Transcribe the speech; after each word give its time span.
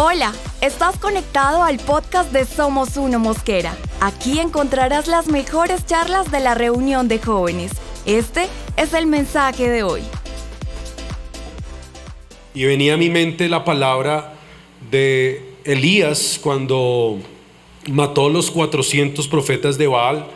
Hola, 0.00 0.32
estás 0.60 0.96
conectado 0.96 1.64
al 1.64 1.78
podcast 1.78 2.30
de 2.32 2.44
Somos 2.44 2.96
Uno 2.96 3.18
Mosquera. 3.18 3.76
Aquí 4.00 4.38
encontrarás 4.38 5.08
las 5.08 5.26
mejores 5.26 5.86
charlas 5.86 6.30
de 6.30 6.38
la 6.38 6.54
reunión 6.54 7.08
de 7.08 7.18
jóvenes. 7.18 7.72
Este 8.06 8.46
es 8.76 8.94
el 8.94 9.08
mensaje 9.08 9.68
de 9.68 9.82
hoy. 9.82 10.02
Y 12.54 12.62
venía 12.62 12.94
a 12.94 12.96
mi 12.96 13.10
mente 13.10 13.48
la 13.48 13.64
palabra 13.64 14.34
de 14.88 15.54
Elías 15.64 16.38
cuando 16.40 17.18
mató 17.90 18.28
los 18.28 18.52
400 18.52 19.26
profetas 19.26 19.78
de 19.78 19.88
Baal 19.88 20.28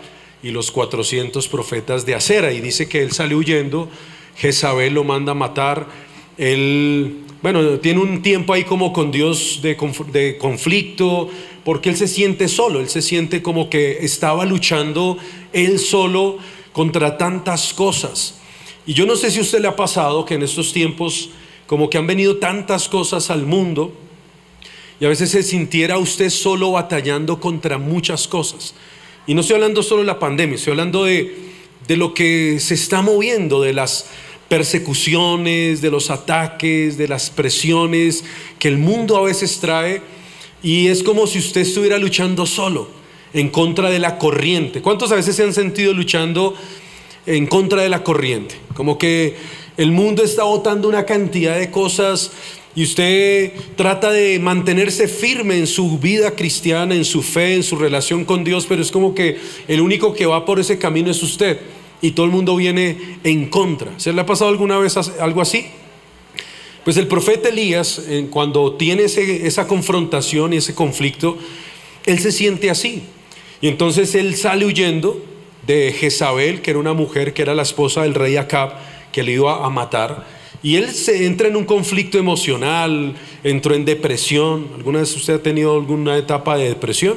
y 0.42 0.50
los 0.50 0.72
400 0.72 1.46
profetas 1.46 2.04
de 2.04 2.16
Acera. 2.16 2.52
Y 2.52 2.60
dice 2.60 2.88
que 2.88 3.00
él 3.00 3.12
sale 3.12 3.36
huyendo, 3.36 3.88
Jezabel 4.34 4.94
lo 4.94 5.04
manda 5.04 5.30
a 5.30 5.36
matar, 5.36 5.86
él 6.36 7.26
bueno, 7.42 7.80
tiene 7.80 8.00
un 8.00 8.22
tiempo 8.22 8.52
ahí 8.52 8.62
como 8.62 8.92
con 8.92 9.10
Dios 9.10 9.60
de, 9.62 9.76
conflicto, 10.38 11.28
porque 11.64 11.90
él 11.90 11.96
se 11.96 12.06
siente 12.06 12.46
solo, 12.46 12.78
él 12.78 12.88
se 12.88 13.02
siente 13.02 13.42
como 13.42 13.68
que 13.68 13.98
estaba 14.04 14.44
luchando 14.44 15.18
él 15.52 15.80
solo 15.80 16.38
contra 16.72 17.18
tantas 17.18 17.74
cosas. 17.74 18.38
Y 18.86 18.94
yo 18.94 19.06
no 19.06 19.16
sé 19.16 19.30
si 19.32 19.40
a 19.40 19.42
usted 19.42 19.60
le 19.60 19.66
ha 19.66 19.74
pasado 19.74 20.24
que 20.24 20.34
en 20.34 20.42
estos 20.42 20.72
tiempos 20.72 21.30
como 21.66 21.90
que 21.90 21.98
han 21.98 22.06
venido 22.06 22.36
tantas 22.36 22.88
cosas 22.88 23.28
al 23.30 23.44
mundo 23.44 23.92
y 25.00 25.04
a 25.04 25.08
veces 25.08 25.30
se 25.30 25.42
sintiera 25.42 25.98
usted 25.98 26.30
solo 26.30 26.70
batallando 26.70 27.40
contra 27.40 27.76
muchas 27.76 28.28
cosas. 28.28 28.74
Y 29.26 29.34
no 29.34 29.40
estoy 29.40 29.54
hablando 29.54 29.82
solo 29.82 30.02
de 30.02 30.06
la 30.06 30.20
pandemia, 30.20 30.54
estoy 30.54 30.72
hablando 30.72 31.04
de, 31.04 31.34
de 31.88 31.96
lo 31.96 32.14
que 32.14 32.60
se 32.60 32.74
está 32.74 33.02
moviendo, 33.02 33.60
de 33.62 33.72
las 33.72 34.06
persecuciones, 34.52 35.80
de 35.80 35.90
los 35.90 36.10
ataques, 36.10 36.98
de 36.98 37.08
las 37.08 37.30
presiones 37.30 38.22
que 38.58 38.68
el 38.68 38.76
mundo 38.76 39.16
a 39.16 39.22
veces 39.22 39.60
trae. 39.60 40.02
Y 40.62 40.88
es 40.88 41.02
como 41.02 41.26
si 41.26 41.38
usted 41.38 41.62
estuviera 41.62 41.96
luchando 41.96 42.44
solo, 42.44 42.90
en 43.32 43.48
contra 43.48 43.88
de 43.88 43.98
la 43.98 44.18
corriente. 44.18 44.82
¿Cuántos 44.82 45.10
a 45.10 45.14
veces 45.14 45.36
se 45.36 45.42
han 45.42 45.54
sentido 45.54 45.94
luchando 45.94 46.54
en 47.24 47.46
contra 47.46 47.80
de 47.80 47.88
la 47.88 48.04
corriente? 48.04 48.56
Como 48.74 48.98
que 48.98 49.36
el 49.78 49.90
mundo 49.90 50.22
está 50.22 50.42
botando 50.42 50.86
una 50.86 51.06
cantidad 51.06 51.58
de 51.58 51.70
cosas 51.70 52.30
y 52.74 52.82
usted 52.82 53.52
trata 53.74 54.10
de 54.10 54.38
mantenerse 54.38 55.08
firme 55.08 55.56
en 55.56 55.66
su 55.66 55.98
vida 55.98 56.32
cristiana, 56.32 56.94
en 56.94 57.06
su 57.06 57.22
fe, 57.22 57.54
en 57.54 57.62
su 57.62 57.76
relación 57.76 58.26
con 58.26 58.44
Dios, 58.44 58.66
pero 58.68 58.82
es 58.82 58.92
como 58.92 59.14
que 59.14 59.38
el 59.66 59.80
único 59.80 60.12
que 60.12 60.26
va 60.26 60.44
por 60.44 60.60
ese 60.60 60.78
camino 60.78 61.10
es 61.10 61.22
usted 61.22 61.58
y 62.02 62.10
todo 62.10 62.26
el 62.26 62.32
mundo 62.32 62.54
viene 62.56 63.18
en 63.24 63.48
contra. 63.48 63.98
¿Se 63.98 64.12
le 64.12 64.20
ha 64.20 64.26
pasado 64.26 64.50
alguna 64.50 64.76
vez 64.76 64.96
algo 64.96 65.40
así? 65.40 65.66
Pues 66.84 66.96
el 66.96 67.06
profeta 67.06 67.48
Elías, 67.48 68.02
cuando 68.30 68.74
tiene 68.74 69.04
esa 69.04 69.66
confrontación 69.68 70.52
y 70.52 70.56
ese 70.56 70.74
conflicto, 70.74 71.38
él 72.04 72.18
se 72.18 72.32
siente 72.32 72.68
así. 72.70 73.04
Y 73.60 73.68
entonces 73.68 74.16
él 74.16 74.34
sale 74.34 74.66
huyendo 74.66 75.24
de 75.64 75.92
Jezabel, 75.92 76.60
que 76.60 76.72
era 76.72 76.80
una 76.80 76.92
mujer 76.92 77.32
que 77.32 77.42
era 77.42 77.54
la 77.54 77.62
esposa 77.62 78.02
del 78.02 78.14
rey 78.14 78.36
Acab, 78.36 78.74
que 79.12 79.22
le 79.22 79.32
iba 79.32 79.64
a 79.64 79.70
matar. 79.70 80.26
Y 80.64 80.74
él 80.74 80.90
se 80.90 81.26
entra 81.26 81.46
en 81.46 81.54
un 81.54 81.64
conflicto 81.64 82.18
emocional, 82.18 83.14
entró 83.44 83.76
en 83.76 83.84
depresión. 83.84 84.68
¿Alguna 84.74 84.98
vez 84.98 85.14
usted 85.14 85.34
ha 85.34 85.42
tenido 85.42 85.74
alguna 85.74 86.16
etapa 86.16 86.56
de 86.56 86.68
depresión? 86.68 87.16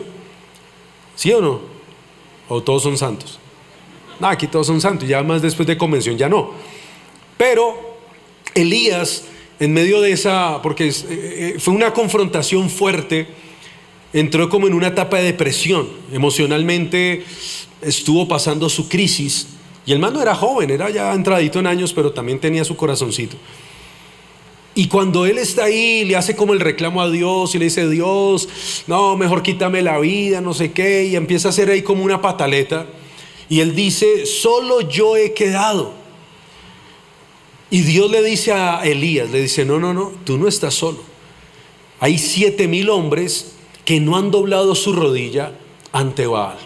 ¿Sí 1.15 1.31
o 1.31 1.41
no? 1.41 1.61
¿O 2.49 2.61
todos 2.61 2.83
son 2.83 2.99
santos? 2.99 3.39
No, 4.19 4.27
aquí 4.27 4.47
todos 4.47 4.67
son 4.67 4.81
santos, 4.81 5.07
ya 5.07 5.21
más 5.23 5.41
después 5.41 5.67
de 5.67 5.77
convención 5.77 6.17
ya 6.17 6.29
no. 6.29 6.51
Pero 7.37 7.97
Elías, 8.53 9.25
en 9.59 9.73
medio 9.73 10.01
de 10.01 10.11
esa, 10.11 10.61
porque 10.61 10.87
eh, 10.87 10.93
eh, 11.09 11.55
fue 11.59 11.73
una 11.73 11.93
confrontación 11.93 12.69
fuerte, 12.69 13.27
entró 14.13 14.49
como 14.49 14.67
en 14.67 14.73
una 14.73 14.87
etapa 14.87 15.17
de 15.17 15.23
depresión. 15.23 15.87
Emocionalmente 16.11 17.25
estuvo 17.81 18.27
pasando 18.27 18.69
su 18.69 18.87
crisis. 18.87 19.47
Y 19.85 19.91
el 19.91 19.99
mando 19.99 20.21
era 20.21 20.33
joven, 20.33 20.71
era 20.71 20.89
ya 20.89 21.13
entradito 21.13 21.59
en 21.59 21.67
años, 21.67 21.93
pero 21.93 22.11
también 22.11 22.39
tenía 22.39 22.63
su 22.63 22.75
corazoncito. 22.75 23.37
Y 24.73 24.87
cuando 24.87 25.25
él 25.25 25.37
está 25.37 25.65
ahí, 25.65 26.03
le 26.03 26.17
hace 26.17 26.35
como 26.35 26.53
el 26.53 26.59
reclamo 26.59 27.01
a 27.01 27.09
Dios 27.09 27.55
y 27.55 27.59
le 27.59 27.65
dice, 27.65 27.89
Dios, 27.89 28.49
no, 28.87 29.15
mejor 29.15 29.41
quítame 29.41 29.81
la 29.81 29.99
vida, 29.99 30.41
no 30.41 30.53
sé 30.53 30.71
qué, 30.73 31.05
y 31.05 31.15
empieza 31.15 31.47
a 31.47 31.51
hacer 31.51 31.69
ahí 31.69 31.81
como 31.81 32.03
una 32.03 32.21
pataleta. 32.21 32.85
Y 33.49 33.59
él 33.59 33.75
dice, 33.75 34.25
solo 34.25 34.81
yo 34.81 35.17
he 35.17 35.33
quedado. 35.33 35.93
Y 37.69 37.81
Dios 37.81 38.09
le 38.09 38.23
dice 38.23 38.51
a 38.51 38.83
Elías, 38.83 39.29
le 39.31 39.41
dice, 39.41 39.65
no, 39.65 39.79
no, 39.79 39.93
no, 39.93 40.11
tú 40.23 40.37
no 40.37 40.47
estás 40.47 40.73
solo. 40.73 40.99
Hay 41.99 42.17
siete 42.17 42.67
mil 42.67 42.89
hombres 42.89 43.53
que 43.83 43.99
no 43.99 44.17
han 44.17 44.31
doblado 44.31 44.75
su 44.75 44.93
rodilla 44.93 45.53
ante 45.91 46.27
Baal. 46.27 46.57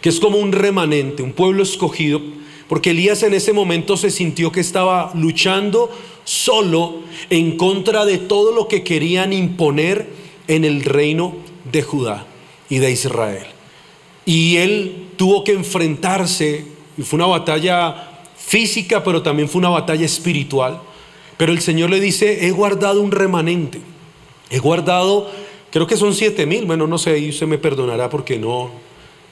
Que 0.00 0.08
es 0.08 0.20
como 0.20 0.38
un 0.38 0.52
remanente, 0.52 1.22
un 1.22 1.32
pueblo 1.32 1.62
escogido, 1.62 2.20
porque 2.68 2.90
Elías 2.90 3.22
en 3.22 3.34
ese 3.34 3.52
momento 3.52 3.96
se 3.96 4.10
sintió 4.10 4.52
que 4.52 4.60
estaba 4.60 5.12
luchando 5.14 5.90
solo 6.24 7.02
en 7.30 7.56
contra 7.56 8.04
de 8.04 8.18
todo 8.18 8.52
lo 8.52 8.68
que 8.68 8.82
querían 8.82 9.32
imponer 9.32 10.08
en 10.48 10.64
el 10.64 10.84
reino 10.84 11.36
de 11.70 11.82
Judá 11.82 12.26
y 12.68 12.78
de 12.78 12.90
Israel. 12.90 13.46
Y 14.24 14.56
él 14.56 15.05
tuvo 15.16 15.44
que 15.44 15.52
enfrentarse, 15.52 16.64
y 16.96 17.02
fue 17.02 17.18
una 17.18 17.26
batalla 17.26 18.10
física, 18.36 19.02
pero 19.02 19.22
también 19.22 19.48
fue 19.48 19.58
una 19.58 19.68
batalla 19.68 20.04
espiritual. 20.04 20.80
Pero 21.36 21.52
el 21.52 21.60
Señor 21.60 21.90
le 21.90 22.00
dice, 22.00 22.46
he 22.46 22.50
guardado 22.50 23.02
un 23.02 23.10
remanente, 23.10 23.80
he 24.50 24.58
guardado, 24.58 25.30
creo 25.70 25.86
que 25.86 25.96
son 25.96 26.14
siete 26.14 26.46
mil, 26.46 26.64
bueno, 26.64 26.86
no 26.86 26.96
sé, 26.96 27.10
ahí 27.10 27.28
usted 27.28 27.46
me 27.46 27.58
perdonará 27.58 28.08
porque 28.08 28.38
no, 28.38 28.70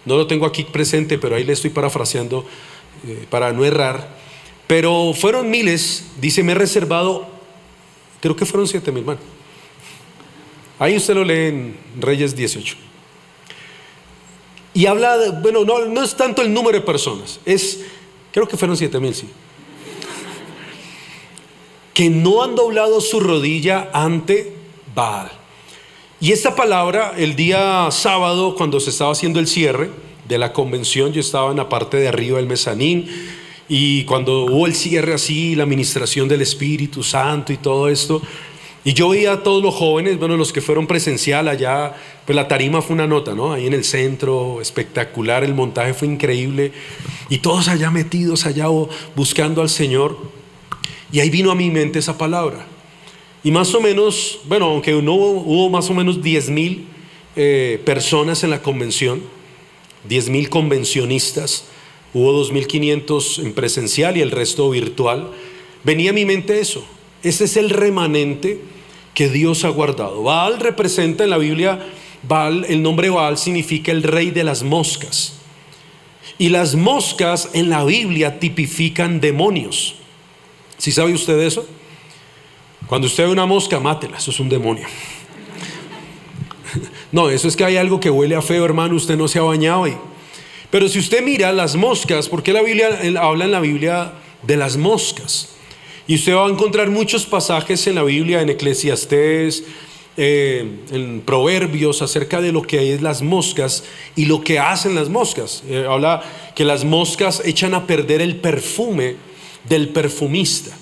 no 0.04 0.16
lo 0.16 0.26
tengo 0.26 0.44
aquí 0.44 0.64
presente, 0.64 1.18
pero 1.18 1.36
ahí 1.36 1.44
le 1.44 1.54
estoy 1.54 1.70
parafraseando 1.70 2.44
eh, 3.06 3.26
para 3.30 3.52
no 3.52 3.64
errar. 3.64 4.08
Pero 4.66 5.12
fueron 5.14 5.50
miles, 5.50 6.06
dice, 6.20 6.42
me 6.42 6.52
he 6.52 6.56
reservado, 6.56 7.26
creo 8.20 8.36
que 8.36 8.44
fueron 8.44 8.68
siete 8.68 8.92
mil, 8.92 9.04
bueno. 9.04 9.20
Ahí 10.78 10.96
usted 10.96 11.14
lo 11.14 11.24
lee 11.24 11.46
en 11.46 11.76
Reyes 12.00 12.34
18. 12.34 12.76
Y 14.74 14.86
habla, 14.86 15.16
de, 15.16 15.30
bueno, 15.30 15.64
no, 15.64 15.84
no 15.86 16.02
es 16.02 16.16
tanto 16.16 16.42
el 16.42 16.52
número 16.52 16.78
de 16.78 16.84
personas, 16.84 17.38
es, 17.44 17.80
creo 18.32 18.48
que 18.48 18.56
fueron 18.56 18.76
siete 18.76 18.98
mil, 18.98 19.14
sí. 19.14 19.28
Que 21.94 22.10
no 22.10 22.42
han 22.42 22.56
doblado 22.56 23.00
su 23.00 23.20
rodilla 23.20 23.88
ante 23.92 24.52
Baal. 24.94 25.30
Y 26.20 26.32
esta 26.32 26.56
palabra, 26.56 27.14
el 27.16 27.36
día 27.36 27.88
sábado, 27.92 28.56
cuando 28.56 28.80
se 28.80 28.90
estaba 28.90 29.12
haciendo 29.12 29.38
el 29.38 29.46
cierre 29.46 29.90
de 30.26 30.38
la 30.38 30.52
convención, 30.52 31.12
yo 31.12 31.20
estaba 31.20 31.52
en 31.52 31.58
la 31.58 31.68
parte 31.68 31.98
de 31.98 32.08
arriba 32.08 32.38
del 32.38 32.46
mezanín, 32.46 33.08
y 33.68 34.04
cuando 34.04 34.44
hubo 34.44 34.66
el 34.66 34.74
cierre 34.74 35.14
así, 35.14 35.54
la 35.54 35.62
administración 35.62 36.28
del 36.28 36.42
Espíritu 36.42 37.02
Santo 37.02 37.52
y 37.52 37.58
todo 37.58 37.88
esto, 37.88 38.20
y 38.86 38.92
yo 38.92 39.08
veía 39.08 39.32
a 39.32 39.42
todos 39.42 39.62
los 39.62 39.74
jóvenes, 39.74 40.18
bueno, 40.18 40.36
los 40.36 40.52
que 40.52 40.60
fueron 40.60 40.86
presencial 40.86 41.48
allá, 41.48 41.94
pues 42.26 42.36
la 42.36 42.48
tarima 42.48 42.82
fue 42.82 42.92
una 42.92 43.06
nota, 43.06 43.34
¿no? 43.34 43.54
Ahí 43.54 43.66
en 43.66 43.72
el 43.72 43.82
centro, 43.82 44.60
espectacular, 44.60 45.42
el 45.42 45.54
montaje 45.54 45.94
fue 45.94 46.06
increíble. 46.06 46.70
Y 47.30 47.38
todos 47.38 47.68
allá 47.68 47.90
metidos, 47.90 48.44
allá 48.44 48.66
buscando 49.16 49.62
al 49.62 49.70
Señor. 49.70 50.18
Y 51.10 51.20
ahí 51.20 51.30
vino 51.30 51.50
a 51.50 51.54
mi 51.54 51.70
mente 51.70 51.98
esa 51.98 52.18
palabra. 52.18 52.66
Y 53.42 53.50
más 53.50 53.74
o 53.74 53.80
menos, 53.80 54.40
bueno, 54.44 54.66
aunque 54.66 54.92
no 54.92 55.14
hubo, 55.14 55.70
más 55.70 55.88
o 55.88 55.94
menos 55.94 56.22
10 56.22 56.50
mil 56.50 56.86
eh, 57.36 57.80
personas 57.86 58.44
en 58.44 58.50
la 58.50 58.60
convención, 58.60 59.22
10 60.08 60.28
mil 60.28 60.50
convencionistas, 60.50 61.64
hubo 62.12 62.44
2.500 62.44 63.44
en 63.44 63.54
presencial 63.54 64.18
y 64.18 64.20
el 64.20 64.30
resto 64.30 64.68
virtual, 64.68 65.30
venía 65.84 66.10
a 66.10 66.14
mi 66.14 66.26
mente 66.26 66.60
eso. 66.60 66.84
Ese 67.22 67.44
es 67.44 67.56
el 67.56 67.70
remanente 67.70 68.73
que 69.14 69.28
Dios 69.28 69.64
ha 69.64 69.68
guardado. 69.68 70.22
Baal 70.22 70.60
representa 70.60 71.24
en 71.24 71.30
la 71.30 71.38
Biblia, 71.38 71.78
Baal, 72.22 72.66
el 72.68 72.82
nombre 72.82 73.10
Baal 73.10 73.38
significa 73.38 73.92
el 73.92 74.02
rey 74.02 74.30
de 74.30 74.44
las 74.44 74.62
moscas. 74.62 75.34
Y 76.36 76.48
las 76.48 76.74
moscas 76.74 77.50
en 77.52 77.70
la 77.70 77.84
Biblia 77.84 78.40
tipifican 78.40 79.20
demonios. 79.20 79.94
¿Sí 80.78 80.90
sabe 80.90 81.12
usted 81.12 81.38
eso? 81.40 81.66
Cuando 82.86 83.06
usted 83.06 83.24
ve 83.24 83.30
una 83.30 83.46
mosca, 83.46 83.78
mátela, 83.78 84.18
eso 84.18 84.30
es 84.30 84.40
un 84.40 84.48
demonio. 84.48 84.86
No, 87.12 87.30
eso 87.30 87.46
es 87.46 87.54
que 87.54 87.64
hay 87.64 87.76
algo 87.76 88.00
que 88.00 88.10
huele 88.10 88.34
a 88.34 88.42
feo, 88.42 88.64
hermano, 88.64 88.96
usted 88.96 89.16
no 89.16 89.28
se 89.28 89.38
ha 89.38 89.42
bañado 89.42 89.84
ahí. 89.84 89.96
Pero 90.68 90.88
si 90.88 90.98
usted 90.98 91.22
mira 91.22 91.52
las 91.52 91.76
moscas, 91.76 92.28
¿por 92.28 92.42
qué 92.42 92.52
la 92.52 92.60
Biblia 92.60 92.88
habla 93.20 93.44
en 93.44 93.52
la 93.52 93.60
Biblia 93.60 94.14
de 94.42 94.56
las 94.56 94.76
moscas? 94.76 95.53
Y 96.06 96.16
usted 96.16 96.34
va 96.34 96.46
a 96.46 96.50
encontrar 96.50 96.90
muchos 96.90 97.24
pasajes 97.24 97.86
en 97.86 97.94
la 97.94 98.02
Biblia, 98.02 98.42
en 98.42 98.50
Eclesiastés, 98.50 99.64
eh, 100.16 100.68
en 100.90 101.22
Proverbios, 101.22 102.02
acerca 102.02 102.42
de 102.42 102.52
lo 102.52 102.62
que 102.62 102.92
es 102.92 103.00
las 103.00 103.22
moscas 103.22 103.84
y 104.14 104.26
lo 104.26 104.42
que 104.42 104.58
hacen 104.58 104.94
las 104.94 105.08
moscas. 105.08 105.64
Eh, 105.68 105.86
habla 105.88 106.22
que 106.54 106.64
las 106.64 106.84
moscas 106.84 107.42
echan 107.44 107.72
a 107.72 107.86
perder 107.86 108.20
el 108.20 108.36
perfume 108.36 109.16
del 109.68 109.88
perfumista. 109.88 110.76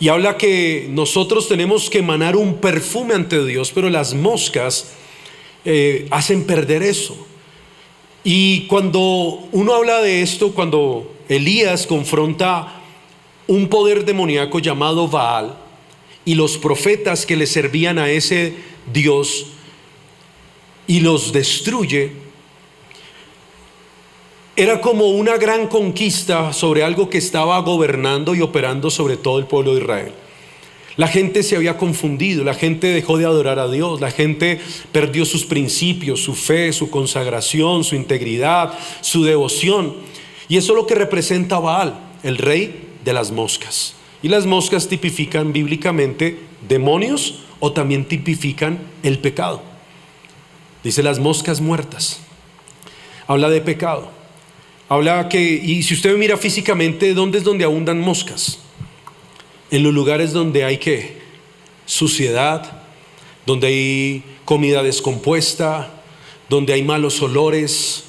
Y 0.00 0.08
habla 0.08 0.36
que 0.36 0.86
nosotros 0.90 1.48
tenemos 1.48 1.90
que 1.90 1.98
emanar 1.98 2.36
un 2.36 2.58
perfume 2.58 3.14
ante 3.14 3.44
Dios, 3.44 3.72
pero 3.74 3.90
las 3.90 4.14
moscas 4.14 4.92
eh, 5.64 6.06
hacen 6.12 6.44
perder 6.44 6.84
eso. 6.84 7.26
Y 8.22 8.66
cuando 8.68 9.48
uno 9.50 9.74
habla 9.74 10.00
de 10.02 10.22
esto, 10.22 10.54
cuando 10.54 11.14
Elías 11.28 11.86
confronta 11.86 12.77
un 13.48 13.68
poder 13.68 14.04
demoníaco 14.04 14.60
llamado 14.60 15.08
Baal 15.08 15.56
y 16.24 16.34
los 16.34 16.58
profetas 16.58 17.26
que 17.26 17.36
le 17.36 17.46
servían 17.46 17.98
a 17.98 18.10
ese 18.10 18.54
Dios 18.92 19.46
y 20.86 21.00
los 21.00 21.32
destruye, 21.32 22.12
era 24.54 24.80
como 24.80 25.08
una 25.08 25.36
gran 25.36 25.66
conquista 25.68 26.52
sobre 26.52 26.82
algo 26.82 27.08
que 27.08 27.18
estaba 27.18 27.58
gobernando 27.60 28.34
y 28.34 28.42
operando 28.42 28.90
sobre 28.90 29.16
todo 29.16 29.38
el 29.38 29.46
pueblo 29.46 29.74
de 29.74 29.82
Israel. 29.82 30.12
La 30.96 31.06
gente 31.06 31.44
se 31.44 31.54
había 31.54 31.78
confundido, 31.78 32.42
la 32.42 32.54
gente 32.54 32.88
dejó 32.88 33.18
de 33.18 33.24
adorar 33.24 33.60
a 33.60 33.70
Dios, 33.70 34.00
la 34.00 34.10
gente 34.10 34.60
perdió 34.90 35.24
sus 35.24 35.44
principios, 35.44 36.20
su 36.20 36.34
fe, 36.34 36.72
su 36.72 36.90
consagración, 36.90 37.84
su 37.84 37.94
integridad, 37.94 38.76
su 39.00 39.22
devoción. 39.22 39.94
Y 40.48 40.56
eso 40.56 40.72
es 40.72 40.76
lo 40.76 40.86
que 40.88 40.96
representa 40.96 41.60
Baal, 41.60 42.00
el 42.24 42.36
rey 42.36 42.87
de 43.08 43.14
las 43.14 43.30
moscas. 43.30 43.94
Y 44.22 44.28
las 44.28 44.44
moscas 44.44 44.86
tipifican 44.86 45.54
bíblicamente 45.54 46.40
demonios 46.68 47.40
o 47.58 47.72
también 47.72 48.04
tipifican 48.04 48.78
el 49.02 49.18
pecado. 49.18 49.62
Dice 50.84 51.02
las 51.02 51.18
moscas 51.18 51.62
muertas. 51.62 52.20
Habla 53.26 53.48
de 53.48 53.62
pecado. 53.62 54.10
Habla 54.90 55.30
que, 55.30 55.40
y 55.40 55.82
si 55.84 55.94
usted 55.94 56.18
mira 56.18 56.36
físicamente, 56.36 57.14
¿dónde 57.14 57.38
es 57.38 57.44
donde 57.44 57.64
abundan 57.64 57.98
moscas? 57.98 58.58
En 59.70 59.82
los 59.82 59.94
lugares 59.94 60.34
donde 60.34 60.64
hay 60.64 60.76
que 60.76 61.16
suciedad, 61.86 62.82
donde 63.46 63.68
hay 63.68 64.22
comida 64.44 64.82
descompuesta, 64.82 66.02
donde 66.50 66.74
hay 66.74 66.82
malos 66.82 67.22
olores, 67.22 68.04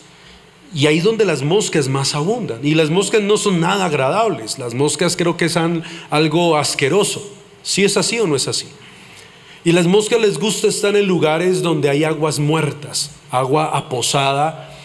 y 0.73 0.87
ahí 0.87 0.99
donde 0.99 1.25
las 1.25 1.41
moscas 1.41 1.87
más 1.87 2.15
abundan. 2.15 2.59
Y 2.63 2.75
las 2.75 2.89
moscas 2.89 3.21
no 3.21 3.37
son 3.37 3.59
nada 3.59 3.85
agradables, 3.85 4.59
las 4.59 4.73
moscas 4.73 5.15
creo 5.15 5.37
que 5.37 5.49
son 5.49 5.83
algo 6.09 6.57
asqueroso. 6.57 7.27
Si 7.63 7.83
es 7.83 7.97
así 7.97 8.19
o 8.19 8.27
no 8.27 8.35
es 8.35 8.47
así. 8.47 8.67
Y 9.63 9.71
las 9.71 9.87
moscas 9.87 10.21
les 10.21 10.39
gusta 10.39 10.67
estar 10.67 10.95
en 10.95 11.05
lugares 11.05 11.61
donde 11.61 11.89
hay 11.89 12.03
aguas 12.03 12.39
muertas, 12.39 13.11
agua 13.29 13.77
aposada 13.77 14.75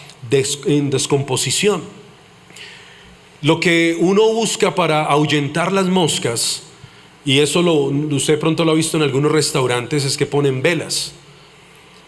en 0.65 0.89
descomposición. 0.89 1.81
Lo 3.41 3.59
que 3.59 3.95
uno 3.99 4.33
busca 4.33 4.75
para 4.75 5.05
ahuyentar 5.05 5.71
las 5.71 5.85
moscas, 5.85 6.63
y 7.23 7.39
eso 7.39 7.61
lo, 7.61 7.75
usted 7.75 8.39
pronto 8.39 8.65
lo 8.65 8.71
ha 8.71 8.75
visto 8.75 8.97
en 8.97 9.03
algunos 9.03 9.31
restaurantes, 9.31 10.03
es 10.03 10.17
que 10.17 10.25
ponen 10.25 10.61
velas. 10.61 11.13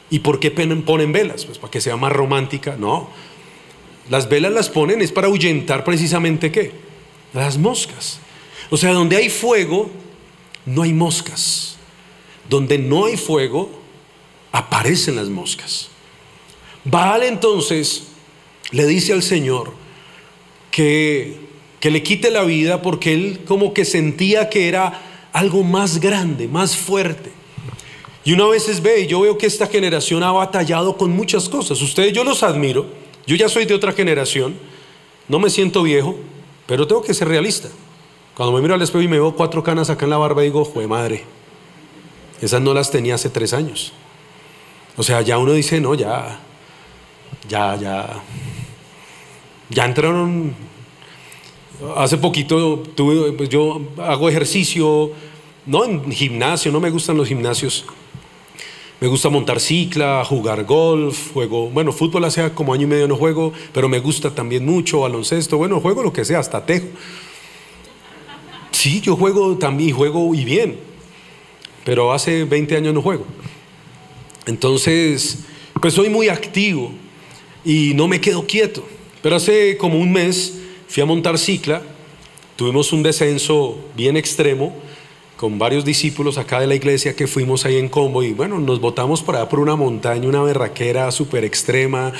¿Y 0.09 0.19
por 0.19 0.39
qué 0.39 0.51
ponen 0.51 1.12
velas? 1.12 1.45
Pues 1.45 1.57
para 1.57 1.71
que 1.71 1.81
sea 1.81 1.97
más 1.97 2.12
romántica. 2.12 2.75
No. 2.77 3.09
Las 4.09 4.30
velas 4.30 4.51
las 4.51 4.69
ponen 4.69 5.01
es 5.01 5.12
para 5.12 5.27
ahuyentar 5.27 5.83
precisamente 5.83 6.51
qué? 6.51 6.71
Las 7.33 7.57
moscas. 7.57 8.19
O 8.69 8.77
sea, 8.77 8.94
donde 8.94 9.18
hay 9.18 9.30
fuego, 9.30 9.89
no 10.65 10.83
hay 10.83 10.94
moscas. 10.94 11.75
Donde 12.50 12.77
no 12.77 13.06
hay 13.06 13.18
fuego, 13.18 13.69
aparecen 14.51 15.15
las 15.15 15.30
moscas. 15.30 15.89
Baal 16.83 17.24
entonces 17.24 18.04
le 18.71 18.86
dice 18.86 19.13
al 19.13 19.24
Señor 19.24 19.74
que, 20.71 21.38
que 21.80 21.92
le 21.92 22.01
quite 22.04 22.31
la 22.31 22.44
vida 22.44 22.81
porque 22.81 23.13
él 23.13 23.42
como 23.45 23.74
que 23.74 23.83
sentía 23.83 24.50
que 24.50 24.69
era 24.69 25.01
algo 25.33 25.63
más 25.63 26.00
grande, 26.00 26.48
más 26.48 26.77
fuerte. 26.77 27.31
Y 28.24 28.33
una 28.33 28.48
vez 28.48 28.81
ve, 28.81 29.07
yo 29.07 29.21
veo 29.21 29.38
que 29.38 29.45
esta 29.45 29.68
generación 29.68 30.24
ha 30.24 30.31
batallado 30.31 30.98
con 30.98 31.12
muchas 31.12 31.48
cosas. 31.48 31.81
Ustedes 31.81 32.12
yo 32.12 32.24
los 32.24 32.44
admiro, 32.44 32.86
yo 33.27 33.35
ya 33.35 33.50
soy 33.50 33.65
de 33.65 33.74
otra 33.74 33.91
generación, 33.91 34.56
no 35.27 35.38
me 35.38 35.50
siento 35.50 35.83
viejo, 35.83 36.15
pero 36.65 36.88
tengo 36.88 37.03
que 37.03 37.13
ser 37.13 37.27
realista. 37.27 37.68
Cuando 38.35 38.56
me 38.56 38.62
miro 38.62 38.74
al 38.74 38.81
espejo 38.81 39.01
y 39.01 39.07
me 39.07 39.19
veo 39.19 39.35
cuatro 39.35 39.62
canas 39.63 39.89
acá 39.89 40.06
en 40.06 40.12
la 40.12 40.18
barba, 40.18 40.41
digo, 40.44 40.63
jue 40.63 40.88
madre, 40.88 41.25
esas 42.41 42.62
no 42.62 42.74
las 42.74 42.89
tenía 42.89 43.15
hace 43.15 43.29
tres 43.29 43.53
años. 43.53 43.91
O 44.95 45.03
sea, 45.03 45.21
ya 45.21 45.38
uno 45.38 45.51
dice, 45.51 45.81
no, 45.81 45.94
ya, 45.94 46.39
ya, 47.50 47.75
ya, 47.75 48.24
ya 49.69 49.85
entraron, 49.85 50.56
hace 51.97 52.18
poquito 52.18 52.83
pues 53.38 53.50
yo 53.50 53.81
hago 53.97 54.30
ejercicio, 54.30 55.12
no 55.65 55.83
en 55.83 56.12
gimnasio, 56.12 56.71
no 56.71 56.80
me 56.80 56.89
gustan 56.89 57.18
los 57.18 57.27
gimnasios. 57.27 57.85
Me 58.99 59.07
gusta 59.07 59.29
montar 59.29 59.59
cicla, 59.59 60.25
jugar 60.25 60.63
golf, 60.63 61.31
juego, 61.31 61.69
bueno, 61.69 61.91
fútbol 61.91 62.25
hace 62.25 62.51
como 62.53 62.73
año 62.73 62.83
y 62.83 62.88
medio 62.88 63.07
no 63.07 63.15
juego, 63.15 63.53
pero 63.71 63.88
me 63.88 63.99
gusta 63.99 64.33
también 64.33 64.65
mucho, 64.65 65.01
baloncesto, 65.01 65.57
bueno, 65.57 65.79
juego 65.79 66.01
lo 66.01 66.11
que 66.11 66.25
sea, 66.25 66.39
hasta 66.39 66.65
tejo. 66.65 66.88
Sí, 68.71 68.99
yo 68.99 69.15
juego 69.15 69.55
también, 69.57 69.95
juego 69.95 70.33
y 70.33 70.44
bien, 70.44 70.79
pero 71.85 72.11
hace 72.11 72.44
20 72.44 72.75
años 72.75 72.94
no 72.95 73.03
juego. 73.03 73.25
Entonces, 74.47 75.45
pues 75.79 75.94
soy 75.94 76.09
muy 76.09 76.29
activo 76.29 76.91
y 77.63 77.94
no 77.94 78.07
me 78.07 78.19
quedo 78.19 78.47
quieto. 78.47 78.83
Pero 79.21 79.35
hace 79.35 79.77
como 79.77 79.99
un 79.99 80.11
mes 80.11 80.57
fui 80.88 81.03
a 81.03 81.05
montar 81.05 81.38
cicla, 81.38 81.83
tuvimos 82.55 82.91
un 82.94 83.03
descenso 83.03 83.77
bien 83.95 84.17
extremo 84.17 84.73
con 85.38 85.60
varios 85.60 85.86
discípulos 85.86 86.39
acá 86.39 86.60
de 86.60 86.68
la 86.68 86.74
iglesia 86.74 87.16
que 87.16 87.28
fuimos 87.28 87.63
ahí 87.66 87.78
en 87.78 87.89
combo 87.89 88.24
y 88.24 88.34
bueno, 88.34 88.60
nos 88.60 88.81
botamos 88.81 89.22
por 89.22 89.36
allá 89.36 89.48
por 89.48 89.60
una 89.60 89.75
montaña, 89.75 90.28
una 90.28 90.42
berraquera 90.42 91.12
súper 91.12 91.45
extrema 91.45 92.12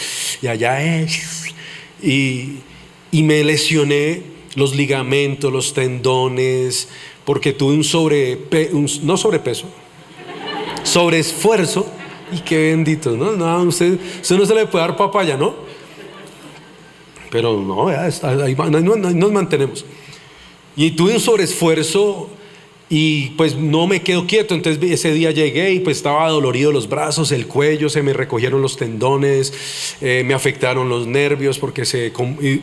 y 0.42 0.48
allá 0.48 0.84
es. 0.84 1.46
Y, 2.02 2.60
y 3.12 3.24
me 3.24 3.44
lesioné 3.44 4.22
los 4.54 4.75
ligamentos, 4.75 5.52
los 5.52 5.74
tendones, 5.74 6.90
porque 7.25 7.54
tuve 7.54 7.74
un 7.74 7.84
sobre, 7.84 8.40
no 9.02 9.18
sobrepeso, 9.18 9.66
sobreesfuerzo 10.84 11.88
y 12.31 12.40
qué 12.42 12.70
bendito, 12.70 13.18
¿no? 13.18 13.31
No, 13.31 13.63
usted, 13.63 14.00
usted 14.22 14.38
no 14.38 14.46
se 14.46 14.54
le 14.54 14.68
puede 14.68 14.86
dar 14.86 14.96
papaya, 14.96 15.36
¿no? 15.36 15.56
Pero 17.31 17.60
no, 17.62 17.88
ahí, 17.88 18.56
nos 18.56 19.31
mantenemos. 19.31 19.86
Y 20.75 20.92
tuve 20.92 21.13
un 21.13 21.20
sobreesfuerzo 21.20 22.30
y 22.89 23.31
pues 23.31 23.56
no 23.56 23.88
me 23.88 24.01
quedo 24.01 24.25
quieto. 24.28 24.56
Entonces 24.56 24.91
ese 24.91 25.13
día 25.13 25.32
llegué 25.32 25.74
y 25.74 25.79
pues 25.79 25.98
estaba 25.98 26.29
dolorido 26.29 26.72
los 26.72 26.88
brazos, 26.88 27.32
el 27.32 27.48
cuello, 27.48 27.89
se 27.89 28.01
me 28.01 28.13
recogieron 28.13 28.62
los 28.62 28.77
tendones, 28.77 29.53
eh, 30.01 30.24
me 30.25 30.34
afectaron 30.34 30.89
los 30.89 31.08
nervios 31.08 31.60
porque 31.60 31.86
se 31.86 32.13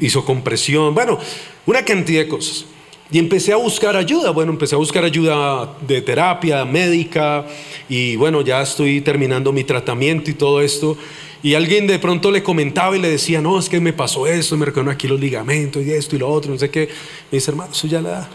hizo 0.00 0.25
compresión. 0.25 0.95
Bueno, 0.95 1.19
una 1.66 1.85
cantidad 1.85 2.23
de 2.23 2.28
cosas. 2.28 2.66
Y 3.11 3.19
empecé 3.19 3.52
a 3.52 3.57
buscar 3.57 3.97
ayuda, 3.97 4.31
bueno, 4.31 4.50
empecé 4.50 4.75
a 4.75 4.78
buscar 4.78 5.04
ayuda 5.04 5.76
de 5.87 6.00
terapia 6.00 6.64
médica 6.64 7.47
y 7.88 8.16
bueno, 8.16 8.40
ya 8.40 8.62
estoy 8.62 9.02
terminando 9.02 9.52
mi 9.52 9.62
tratamiento 9.62 10.31
y 10.31 10.35
todo 10.35 10.61
esto. 10.62 10.97
Y 11.43 11.52
alguien 11.52 11.87
de 11.87 11.99
pronto 11.99 12.31
le 12.31 12.43
comentaba 12.43 12.97
y 12.97 13.00
le 13.00 13.11
decía, 13.11 13.43
no, 13.43 13.59
es 13.59 13.69
que 13.69 13.78
me 13.78 13.93
pasó 13.93 14.26
eso, 14.26 14.57
me 14.57 14.64
recuerdo 14.64 14.90
aquí 14.90 15.07
los 15.07 15.21
ligamentos 15.21 15.85
y 15.85 15.93
esto 15.93 16.16
y 16.16 16.21
lo 16.21 16.31
otro, 16.31 16.50
no 16.50 16.59
sé 16.59 16.71
qué. 16.71 16.88
Me 17.31 17.37
dice, 17.37 17.50
hermano, 17.50 17.73
eso 17.73 17.87
ya 17.87 18.00
la 18.00 18.09
da. 18.09 18.31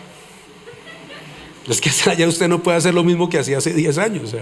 Es 1.70 1.82
que 1.82 1.92
ya 2.18 2.28
usted 2.28 2.48
no 2.48 2.64
puede 2.64 2.78
hacer 2.78 2.94
lo 2.94 3.04
mismo 3.04 3.30
que 3.30 3.38
hacía 3.38 3.60
hace 3.60 3.74
10 3.74 3.98
años. 4.00 4.36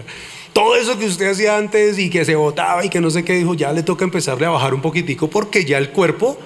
Todo 0.53 0.75
eso 0.75 0.97
que 0.97 1.05
usted 1.05 1.29
hacía 1.29 1.57
antes 1.57 1.99
y 1.99 2.09
que 2.09 2.23
se 2.23 2.35
botaba 2.35 2.85
y 2.85 2.89
que 2.89 3.01
no 3.01 3.09
sé 3.09 3.25
qué 3.25 3.33
dijo, 3.33 3.53
ya 3.53 3.73
le 3.73 3.83
toca 3.83 4.05
empezarle 4.05 4.45
a 4.45 4.49
bajar 4.49 4.73
un 4.73 4.81
poquitico 4.81 5.29
porque 5.29 5.65
ya 5.65 5.77
el 5.77 5.89
cuerpo 5.89 6.37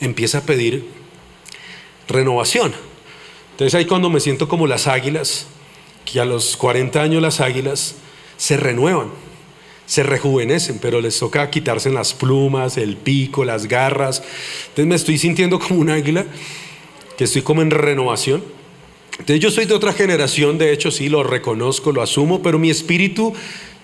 empieza 0.00 0.38
a 0.38 0.40
pedir 0.40 0.88
renovación. 2.08 2.74
Entonces 3.52 3.74
ahí 3.74 3.84
cuando 3.84 4.10
me 4.10 4.18
siento 4.18 4.48
como 4.48 4.66
las 4.66 4.88
águilas, 4.88 5.46
que 6.04 6.20
a 6.20 6.24
los 6.24 6.56
40 6.56 7.00
años 7.00 7.22
las 7.22 7.40
águilas 7.40 7.94
se 8.36 8.56
renuevan, 8.56 9.10
se 9.86 10.02
rejuvenecen, 10.02 10.78
pero 10.80 11.00
les 11.00 11.18
toca 11.18 11.48
quitarse 11.50 11.90
las 11.90 12.12
plumas, 12.12 12.76
el 12.76 12.96
pico, 12.96 13.44
las 13.44 13.68
garras. 13.68 14.22
Entonces 14.68 14.86
me 14.86 14.94
estoy 14.96 15.18
sintiendo 15.18 15.60
como 15.60 15.80
un 15.80 15.90
águila, 15.90 16.26
que 17.16 17.24
estoy 17.24 17.42
como 17.42 17.62
en 17.62 17.70
renovación. 17.70 18.63
Entonces 19.18 19.40
yo 19.40 19.50
soy 19.50 19.64
de 19.64 19.74
otra 19.74 19.92
generación, 19.92 20.58
de 20.58 20.72
hecho 20.72 20.90
sí, 20.90 21.08
lo 21.08 21.22
reconozco, 21.22 21.92
lo 21.92 22.02
asumo, 22.02 22.42
pero 22.42 22.58
mi 22.58 22.70
espíritu 22.70 23.32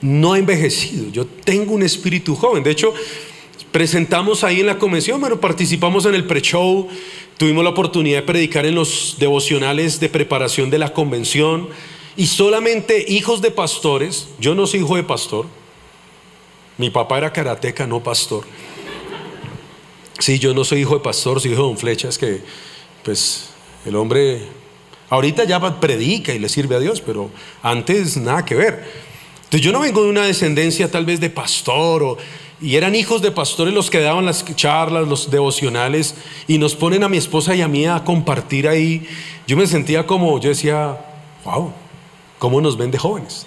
no 0.01 0.33
ha 0.33 0.39
envejecido. 0.39 1.11
Yo 1.11 1.27
tengo 1.27 1.73
un 1.73 1.83
espíritu 1.83 2.35
joven. 2.35 2.63
De 2.63 2.71
hecho, 2.71 2.93
presentamos 3.71 4.45
ahí 4.45 4.61
en 4.61 4.67
la 4.67 4.79
convención, 4.79 5.21
bueno, 5.21 5.41
participamos 5.41 6.05
en 6.07 6.15
el 6.15 6.25
pre-show, 6.25 6.89
Tuvimos 7.41 7.65
la 7.65 7.71
oportunidad 7.71 8.19
de 8.19 8.27
predicar 8.27 8.67
en 8.67 8.75
los 8.75 9.17
devocionales 9.19 9.99
de 9.99 10.11
preparación 10.11 10.69
de 10.69 10.79
la 10.79 10.93
convención 10.93 11.71
y 12.15 12.27
solamente 12.27 13.03
hijos 13.09 13.41
de 13.41 13.51
pastores, 13.51 14.29
yo 14.39 14.55
no 14.55 14.67
soy 14.67 14.81
hijo 14.81 14.95
de 14.97 15.05
pastor, 15.05 15.47
mi 16.77 16.91
papá 16.91 17.17
era 17.17 17.33
karateca, 17.33 17.87
no 17.87 18.03
pastor. 18.03 18.45
Sí, 20.19 20.39
yo 20.39 20.53
no 20.53 20.65
soy 20.65 20.83
hijo 20.83 20.97
de 20.97 21.01
pastor, 21.01 21.41
soy 21.41 21.53
hijo 21.53 21.63
de 21.63 21.69
don 21.69 21.79
Flechas, 21.79 22.19
que 22.19 22.43
pues 23.05 23.49
el 23.87 23.97
hombre 23.97 24.43
Ahorita 25.11 25.45
ya 25.45 25.81
predica 25.81 26.33
y 26.33 26.39
le 26.39 26.49
sirve 26.49 26.77
a 26.77 26.79
Dios, 26.79 27.01
pero 27.01 27.31
antes 27.63 28.17
nada 28.17 28.45
que 28.45 28.55
ver. 28.55 28.85
Entonces 29.45 29.61
yo 29.61 29.73
no 29.73 29.81
vengo 29.81 30.05
de 30.05 30.11
una 30.11 30.23
descendencia 30.23 30.89
tal 30.91 31.05
vez 31.05 31.19
de 31.19 31.29
pastor 31.29 32.03
o, 32.05 32.17
y 32.63 32.77
eran 32.77 32.95
hijos 32.95 33.21
de 33.21 33.33
pastores 33.33 33.75
los 33.75 33.91
que 33.91 34.01
daban 34.01 34.25
las 34.25 34.45
charlas, 34.55 35.09
los 35.09 35.31
devocionales 35.31 36.15
y 36.47 36.59
nos 36.59 36.77
ponen 36.77 37.03
a 37.03 37.09
mi 37.09 37.17
esposa 37.17 37.57
y 37.57 37.63
a 37.63 37.69
mí 37.69 37.87
a 37.87 38.05
compartir 38.05 38.69
ahí. 38.69 39.07
Yo 39.49 39.57
me 39.57 39.67
sentía 39.67 40.07
como, 40.07 40.39
yo 40.39 40.51
decía, 40.51 40.97
wow, 41.45 41.73
¿cómo 42.39 42.61
nos 42.61 42.77
ven 42.77 42.93
de 42.93 42.99
jóvenes? 42.99 43.47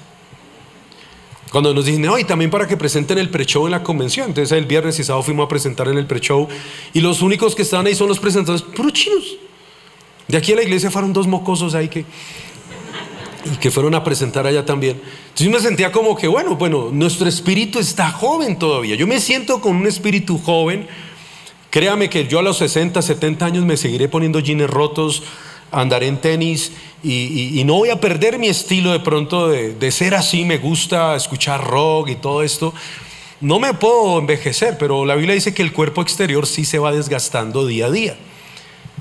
Cuando 1.51 1.73
nos 1.73 1.85
dicen, 1.85 2.09
hoy 2.09 2.23
también 2.23 2.49
para 2.49 2.67
que 2.67 2.75
presenten 2.75 3.19
el 3.19 3.29
pre-show 3.29 3.65
en 3.65 3.71
la 3.71 3.83
convención. 3.83 4.27
Entonces 4.27 4.51
el 4.57 4.65
viernes 4.65 4.99
y 4.99 5.03
sábado 5.03 5.23
fuimos 5.23 5.45
a 5.45 5.47
presentar 5.47 5.87
en 5.87 5.97
el 5.99 6.07
pre-show 6.07 6.49
y 6.91 6.99
los 6.99 7.21
únicos 7.21 7.55
que 7.55 7.61
estaban 7.61 7.85
ahí 7.85 7.95
son 7.95 8.09
los 8.09 8.19
presentadores, 8.19 8.63
puros 8.63 8.91
chinos. 8.91 9.32
De 10.27 10.37
aquí 10.37 10.53
a 10.53 10.55
la 10.55 10.63
iglesia 10.63 10.89
fueron 10.89 11.13
dos 11.13 11.27
mocosos 11.27 11.75
ahí 11.75 11.89
que, 11.89 12.05
que 13.59 13.71
fueron 13.71 13.93
a 13.95 14.03
presentar 14.03 14.47
allá 14.47 14.65
también. 14.65 15.01
Entonces 15.23 15.45
yo 15.45 15.51
me 15.51 15.59
sentía 15.59 15.91
como 15.91 16.15
que, 16.15 16.27
bueno, 16.27 16.55
bueno, 16.55 16.89
nuestro 16.91 17.27
espíritu 17.27 17.79
está 17.79 18.11
joven 18.11 18.57
todavía. 18.57 18.95
Yo 18.95 19.07
me 19.07 19.19
siento 19.19 19.59
con 19.59 19.75
un 19.75 19.87
espíritu 19.87 20.37
joven. 20.37 20.87
Créame 21.69 22.09
que 22.09 22.27
yo 22.27 22.39
a 22.39 22.41
los 22.41 22.57
60, 22.57 23.01
70 23.01 23.45
años 23.45 23.65
me 23.65 23.77
seguiré 23.77 24.07
poniendo 24.07 24.39
jeans 24.39 24.69
rotos, 24.69 25.23
andaré 25.71 26.07
en 26.07 26.17
tenis 26.17 26.71
y, 27.03 27.63
no 27.65 27.73
voy 27.75 27.89
a 27.89 27.99
perder 27.99 28.37
mi 28.37 28.47
estilo 28.47 28.91
de 28.91 28.99
pronto 28.99 29.47
de, 29.47 29.73
de 29.73 29.91
ser 29.91 30.13
así. 30.13 30.45
Me 30.45 30.59
gusta 30.59 31.15
escuchar 31.15 31.63
rock 31.65 32.09
y 32.09 32.15
todo 32.15 32.43
esto. 32.43 32.73
No 33.41 33.59
me 33.59 33.73
puedo 33.73 34.19
envejecer, 34.19 34.77
pero 34.77 35.03
la 35.03 35.15
Biblia 35.15 35.35
dice 35.35 35.53
que 35.53 35.63
el 35.63 35.73
cuerpo 35.73 36.01
exterior 36.01 36.47
sí 36.47 36.63
se 36.63 36.79
va 36.79 36.93
desgastando 36.93 37.65
día 37.65 37.87
a 37.87 37.91
día. 37.91 38.17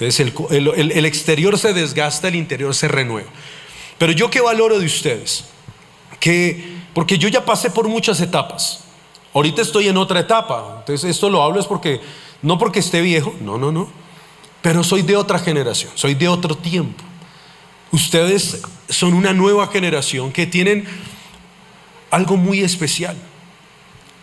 Entonces 0.02 0.35
el, 0.50 1.06
exterior 1.06 1.56
se 1.59 1.73
desgasta, 1.73 2.28
el 2.28 2.35
interior 2.35 2.75
se 2.75 2.88
renueva. 2.88 3.28
Pero 3.99 4.12
yo 4.12 4.30
qué 4.30 4.40
valoro 4.40 4.80
de 4.80 4.87
ustedes, 4.87 5.44
que 6.18 6.76
porque 6.92 7.18
yo 7.18 7.28
ya 7.28 7.44
pasé 7.44 7.71
por 7.71 7.88
muchas 7.88 8.21
etapas. 8.21 8.80
Ahorita 9.32 9.62
estoy 9.62 9.88
en 9.88 9.97
otra 9.97 10.21
etapa. 10.21 10.78
Entonces 10.80 11.09
esto 11.09 11.30
lo 11.30 11.42
hablo 11.42 11.61
es 11.61 11.66
porque 11.66 12.00
no 12.42 12.59
porque 12.59 12.80
esté 12.80 13.00
viejo, 13.00 13.35
no, 13.40 13.59
no, 13.59 13.71
no. 13.71 13.88
Pero 14.61 14.82
soy 14.82 15.02
de 15.02 15.16
otra 15.16 15.38
generación, 15.38 15.92
soy 15.94 16.14
de 16.14 16.28
otro 16.28 16.56
tiempo. 16.56 17.02
Ustedes 17.92 18.61
son 18.88 19.14
una 19.14 19.32
nueva 19.32 19.68
generación 19.68 20.32
que 20.32 20.47
tienen 20.47 20.85
algo 22.11 22.37
muy 22.37 22.61
especial. 22.61 23.16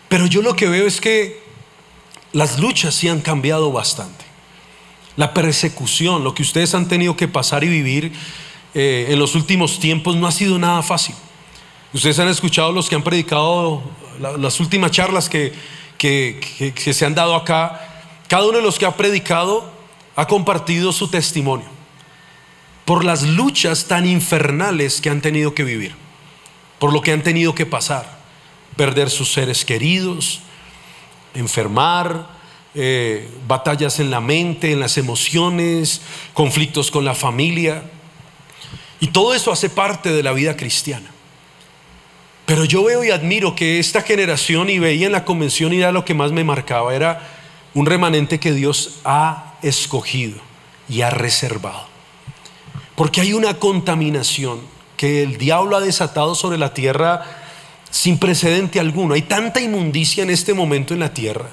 Pero 0.08 0.26
yo 0.26 0.42
lo 0.42 0.54
que 0.56 0.68
veo 0.68 0.86
es 0.86 1.00
que 1.00 1.42
las 2.32 2.58
luchas 2.58 2.94
sí 2.94 3.08
han 3.08 3.20
cambiado 3.20 3.72
bastante 3.72 4.19
la 5.20 5.34
persecución, 5.34 6.24
lo 6.24 6.34
que 6.34 6.40
ustedes 6.40 6.74
han 6.74 6.88
tenido 6.88 7.14
que 7.14 7.28
pasar 7.28 7.62
y 7.62 7.68
vivir 7.68 8.10
eh, 8.72 9.08
en 9.10 9.18
los 9.18 9.34
últimos 9.34 9.78
tiempos 9.78 10.16
no 10.16 10.26
ha 10.26 10.32
sido 10.32 10.58
nada 10.58 10.82
fácil. 10.82 11.14
Ustedes 11.92 12.18
han 12.20 12.28
escuchado 12.28 12.72
los 12.72 12.88
que 12.88 12.94
han 12.94 13.02
predicado 13.02 13.82
las 14.18 14.60
últimas 14.60 14.92
charlas 14.92 15.28
que, 15.28 15.52
que, 15.98 16.94
se 16.94 17.04
han 17.04 17.14
dado 17.14 17.34
acá. 17.34 18.08
Cada 18.28 18.46
uno 18.46 18.56
de 18.56 18.62
los 18.62 18.78
que 18.78 18.86
ha 18.86 18.96
predicado 18.96 19.70
ha 20.16 20.26
compartido 20.26 20.90
su 20.90 21.08
testimonio 21.08 21.68
por 22.86 23.04
las 23.04 23.22
luchas 23.22 23.88
tan 23.88 24.08
infernales 24.08 25.02
que 25.02 25.10
han 25.10 25.20
tenido 25.20 25.52
que 25.52 25.64
vivir, 25.64 25.94
por 26.78 26.94
lo 26.94 27.02
que 27.02 27.12
han 27.12 27.22
tenido 27.22 27.54
que 27.54 27.66
pasar, 27.66 28.20
perder 28.74 29.10
sus 29.10 29.30
seres 29.30 29.66
queridos, 29.66 30.40
enfermar, 31.34 32.39
eh, 32.74 33.28
batallas 33.48 33.98
en 33.98 34.12
la 34.12 34.20
mente, 34.20 34.70
en 34.70 34.78
las 34.78 34.96
emociones, 34.96 36.02
conflictos 36.34 36.90
con 36.90 37.04
la 37.04 37.14
familia. 37.14 37.82
Y 39.00 39.08
todo 39.08 39.34
eso 39.34 39.50
hace 39.50 39.70
parte 39.70 40.12
de 40.12 40.22
la 40.22 40.32
vida 40.32 40.56
cristiana. 40.56 41.10
Pero 42.46 42.64
yo 42.64 42.84
veo 42.84 43.02
y 43.02 43.10
admiro 43.10 43.56
que 43.56 43.78
esta 43.78 44.02
generación, 44.02 44.70
y 44.70 44.78
veía 44.78 45.06
en 45.06 45.12
la 45.12 45.24
convención, 45.24 45.72
y 45.72 45.78
era 45.78 45.90
lo 45.90 46.04
que 46.04 46.14
más 46.14 46.30
me 46.30 46.44
marcaba, 46.44 46.94
era 46.94 47.28
un 47.74 47.86
remanente 47.86 48.38
que 48.38 48.52
Dios 48.52 49.00
ha 49.04 49.54
escogido 49.62 50.38
y 50.88 51.02
ha 51.02 51.10
reservado. 51.10 51.88
Porque 52.94 53.20
hay 53.20 53.32
una 53.32 53.54
contaminación 53.54 54.60
que 54.96 55.22
el 55.22 55.38
diablo 55.38 55.76
ha 55.76 55.80
desatado 55.80 56.34
sobre 56.34 56.58
la 56.58 56.74
tierra 56.74 57.24
sin 57.90 58.18
precedente 58.18 58.78
alguno. 58.78 59.14
Hay 59.14 59.22
tanta 59.22 59.60
inmundicia 59.60 60.22
en 60.22 60.30
este 60.30 60.54
momento 60.54 60.94
en 60.94 61.00
la 61.00 61.14
tierra 61.14 61.50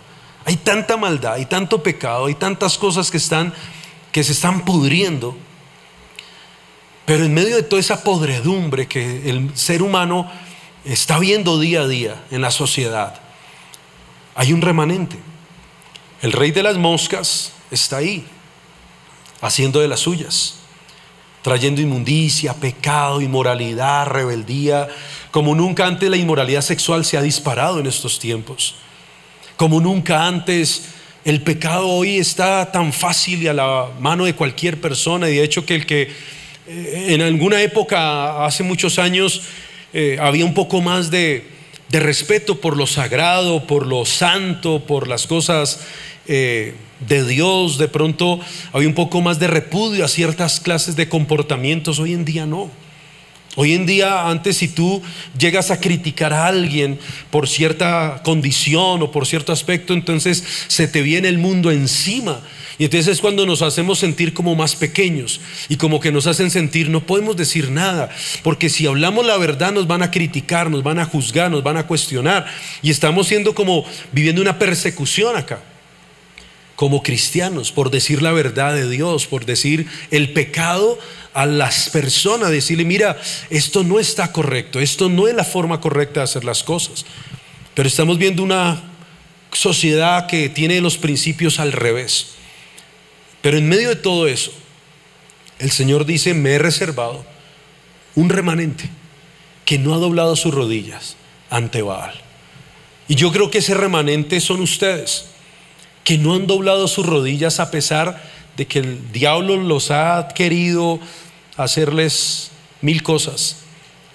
hay 0.47 0.55
tanta 0.55 0.95
maldad, 0.95 1.33
hay 1.33 1.45
tanto 1.45 1.83
pecado, 1.83 2.27
hay 2.27 2.35
tantas 2.35 2.77
cosas 2.77 3.11
que 3.11 3.17
están 3.17 3.53
que 4.13 4.23
se 4.23 4.31
están 4.31 4.63
pudriendo. 4.63 5.35
Pero 7.05 7.25
en 7.25 7.33
medio 7.33 7.57
de 7.57 7.63
toda 7.63 7.81
esa 7.81 8.01
podredumbre 8.01 8.87
que 8.87 9.29
el 9.29 9.51
ser 9.57 9.81
humano 9.81 10.31
está 10.85 11.19
viendo 11.19 11.59
día 11.59 11.81
a 11.81 11.87
día 11.89 12.23
en 12.31 12.39
la 12.39 12.51
sociedad, 12.51 13.19
hay 14.35 14.53
un 14.53 14.61
remanente. 14.61 15.17
El 16.21 16.31
rey 16.31 16.51
de 16.51 16.63
las 16.63 16.77
moscas 16.77 17.51
está 17.69 17.97
ahí, 17.97 18.25
haciendo 19.41 19.81
de 19.81 19.89
las 19.89 19.99
suyas, 19.99 20.59
trayendo 21.41 21.81
inmundicia, 21.81 22.53
pecado, 22.53 23.19
inmoralidad, 23.19 24.07
rebeldía, 24.07 24.87
como 25.29 25.55
nunca 25.55 25.85
antes 25.85 26.09
la 26.09 26.15
inmoralidad 26.15 26.61
sexual 26.61 27.03
se 27.03 27.17
ha 27.17 27.21
disparado 27.21 27.81
en 27.81 27.85
estos 27.87 28.17
tiempos 28.17 28.75
como 29.57 29.81
nunca 29.81 30.25
antes. 30.25 30.85
El 31.25 31.41
pecado 31.41 31.89
hoy 31.89 32.17
está 32.17 32.71
tan 32.71 32.93
fácil 32.93 33.43
y 33.43 33.47
a 33.47 33.53
la 33.53 33.87
mano 33.99 34.23
de 34.23 34.33
cualquier 34.33 34.79
persona. 34.79 35.29
Y 35.29 35.35
de 35.35 35.43
hecho 35.43 35.65
que 35.65 35.75
el 35.75 35.85
que 35.85 36.09
eh, 36.67 37.07
en 37.09 37.21
alguna 37.21 37.61
época, 37.61 38.45
hace 38.45 38.63
muchos 38.63 38.99
años, 38.99 39.41
eh, 39.93 40.17
había 40.21 40.45
un 40.45 40.53
poco 40.53 40.81
más 40.81 41.09
de, 41.11 41.45
respeto 41.89 42.59
por 42.59 42.77
lo 42.77 42.85
sagrado, 42.85 43.65
por 43.65 43.87
lo 43.87 44.05
santo, 44.05 44.83
por 44.85 45.07
las 45.07 45.25
cosas 45.25 45.81
eh, 46.27 46.75
de 47.07 47.25
Dios. 47.25 47.77
De 47.77 47.87
pronto 47.87 48.39
había 48.73 48.87
un 48.87 48.93
poco 48.93 49.21
más 49.21 49.39
de 49.39 49.47
repudio 49.47 50.03
a 50.05 50.07
ciertas 50.07 50.59
clases 50.59 50.95
de 50.95 51.09
comportamientos. 51.09 51.99
Hoy 51.99 52.13
en 52.13 52.25
día 52.25 52.45
no. 52.45 52.69
Hoy 53.59 53.73
en 53.73 53.87
día, 53.87 54.29
antes 54.29 54.57
si 54.57 54.67
tú 54.67 55.01
llegas 55.35 55.71
a 55.71 55.79
criticar 55.79 56.31
a 56.31 56.45
alguien 56.45 56.99
por 57.31 57.47
cierta 57.47 58.21
condición 58.23 59.01
o 59.01 59.11
por 59.11 59.25
cierto 59.25 59.51
aspecto, 59.51 59.93
entonces 59.93 60.43
se 60.67 60.87
te 60.87 61.01
viene 61.01 61.27
el 61.27 61.39
mundo 61.39 61.71
encima. 61.71 62.39
Y 62.77 62.83
entonces 62.83 63.13
es 63.13 63.19
cuando 63.19 63.47
nos 63.47 63.63
hacemos 63.63 63.97
sentir 63.97 64.35
como 64.35 64.53
más 64.53 64.75
pequeños 64.75 65.41
y 65.69 65.77
como 65.77 65.99
que 65.99 66.11
nos 66.11 66.27
hacen 66.27 66.51
sentir 66.51 66.91
no 66.91 67.07
podemos 67.07 67.35
decir 67.35 67.71
nada, 67.71 68.11
porque 68.43 68.69
si 68.69 68.85
hablamos 68.85 69.25
la 69.25 69.37
verdad 69.37 69.71
nos 69.73 69.87
van 69.87 70.03
a 70.03 70.11
criticar, 70.11 70.69
nos 70.69 70.83
van 70.83 70.99
a 70.99 71.05
juzgar, 71.05 71.49
nos 71.49 71.63
van 71.63 71.77
a 71.77 71.87
cuestionar 71.87 72.45
y 72.83 72.91
estamos 72.91 73.25
siendo 73.25 73.55
como 73.55 73.85
viviendo 74.11 74.39
una 74.39 74.59
persecución 74.59 75.35
acá 75.35 75.59
como 76.77 77.01
cristianos 77.01 77.71
por 77.71 77.89
decir 77.89 78.21
la 78.21 78.31
verdad 78.31 78.75
de 78.75 78.87
Dios, 78.87 79.25
por 79.25 79.45
decir 79.45 79.87
el 80.11 80.31
pecado 80.31 80.99
a 81.33 81.47
las 81.47 81.89
personas, 81.89 82.51
decirle, 82.51 82.85
mira, 82.85 83.19
esto 83.49 83.83
no 83.83 83.99
está 83.99 84.31
correcto, 84.31 84.79
esto 84.79 85.09
no 85.09 85.27
es 85.27 85.33
la 85.33 85.43
forma 85.43 85.81
correcta 85.81 86.19
de 86.19 86.25
hacer 86.25 86.45
las 86.45 86.63
cosas. 86.63 87.03
Pero 87.73 87.89
estamos 87.89 88.19
viendo 88.19 88.43
una 88.43 88.83
sociedad 89.51 90.27
que 90.27 90.49
tiene 90.49 90.79
los 90.79 90.97
principios 90.97 91.59
al 91.59 91.71
revés. 91.71 92.35
Pero 93.41 93.57
en 93.57 93.67
medio 93.67 93.89
de 93.89 93.95
todo 93.95 94.27
eso, 94.27 94.51
el 95.57 95.71
Señor 95.71 96.05
dice, 96.05 96.35
me 96.35 96.51
he 96.51 96.59
reservado 96.59 97.25
un 98.13 98.29
remanente 98.29 98.87
que 99.65 99.79
no 99.79 99.95
ha 99.95 99.97
doblado 99.97 100.35
sus 100.35 100.53
rodillas 100.53 101.15
ante 101.49 101.81
Baal. 101.81 102.21
Y 103.07 103.15
yo 103.15 103.31
creo 103.31 103.49
que 103.49 103.59
ese 103.59 103.73
remanente 103.73 104.39
son 104.41 104.61
ustedes, 104.61 105.25
que 106.07 106.17
no 106.17 106.35
han 106.35 106.47
doblado 106.47 106.87
sus 106.87 107.05
rodillas 107.05 107.59
a 107.59 107.69
pesar 107.69 108.23
de 108.55 108.65
que 108.65 108.79
el 108.79 109.11
diablo 109.11 109.57
los 109.57 109.91
ha 109.91 110.29
querido 110.33 111.01
hacerles 111.57 112.51
mil 112.79 113.03
cosas. 113.03 113.57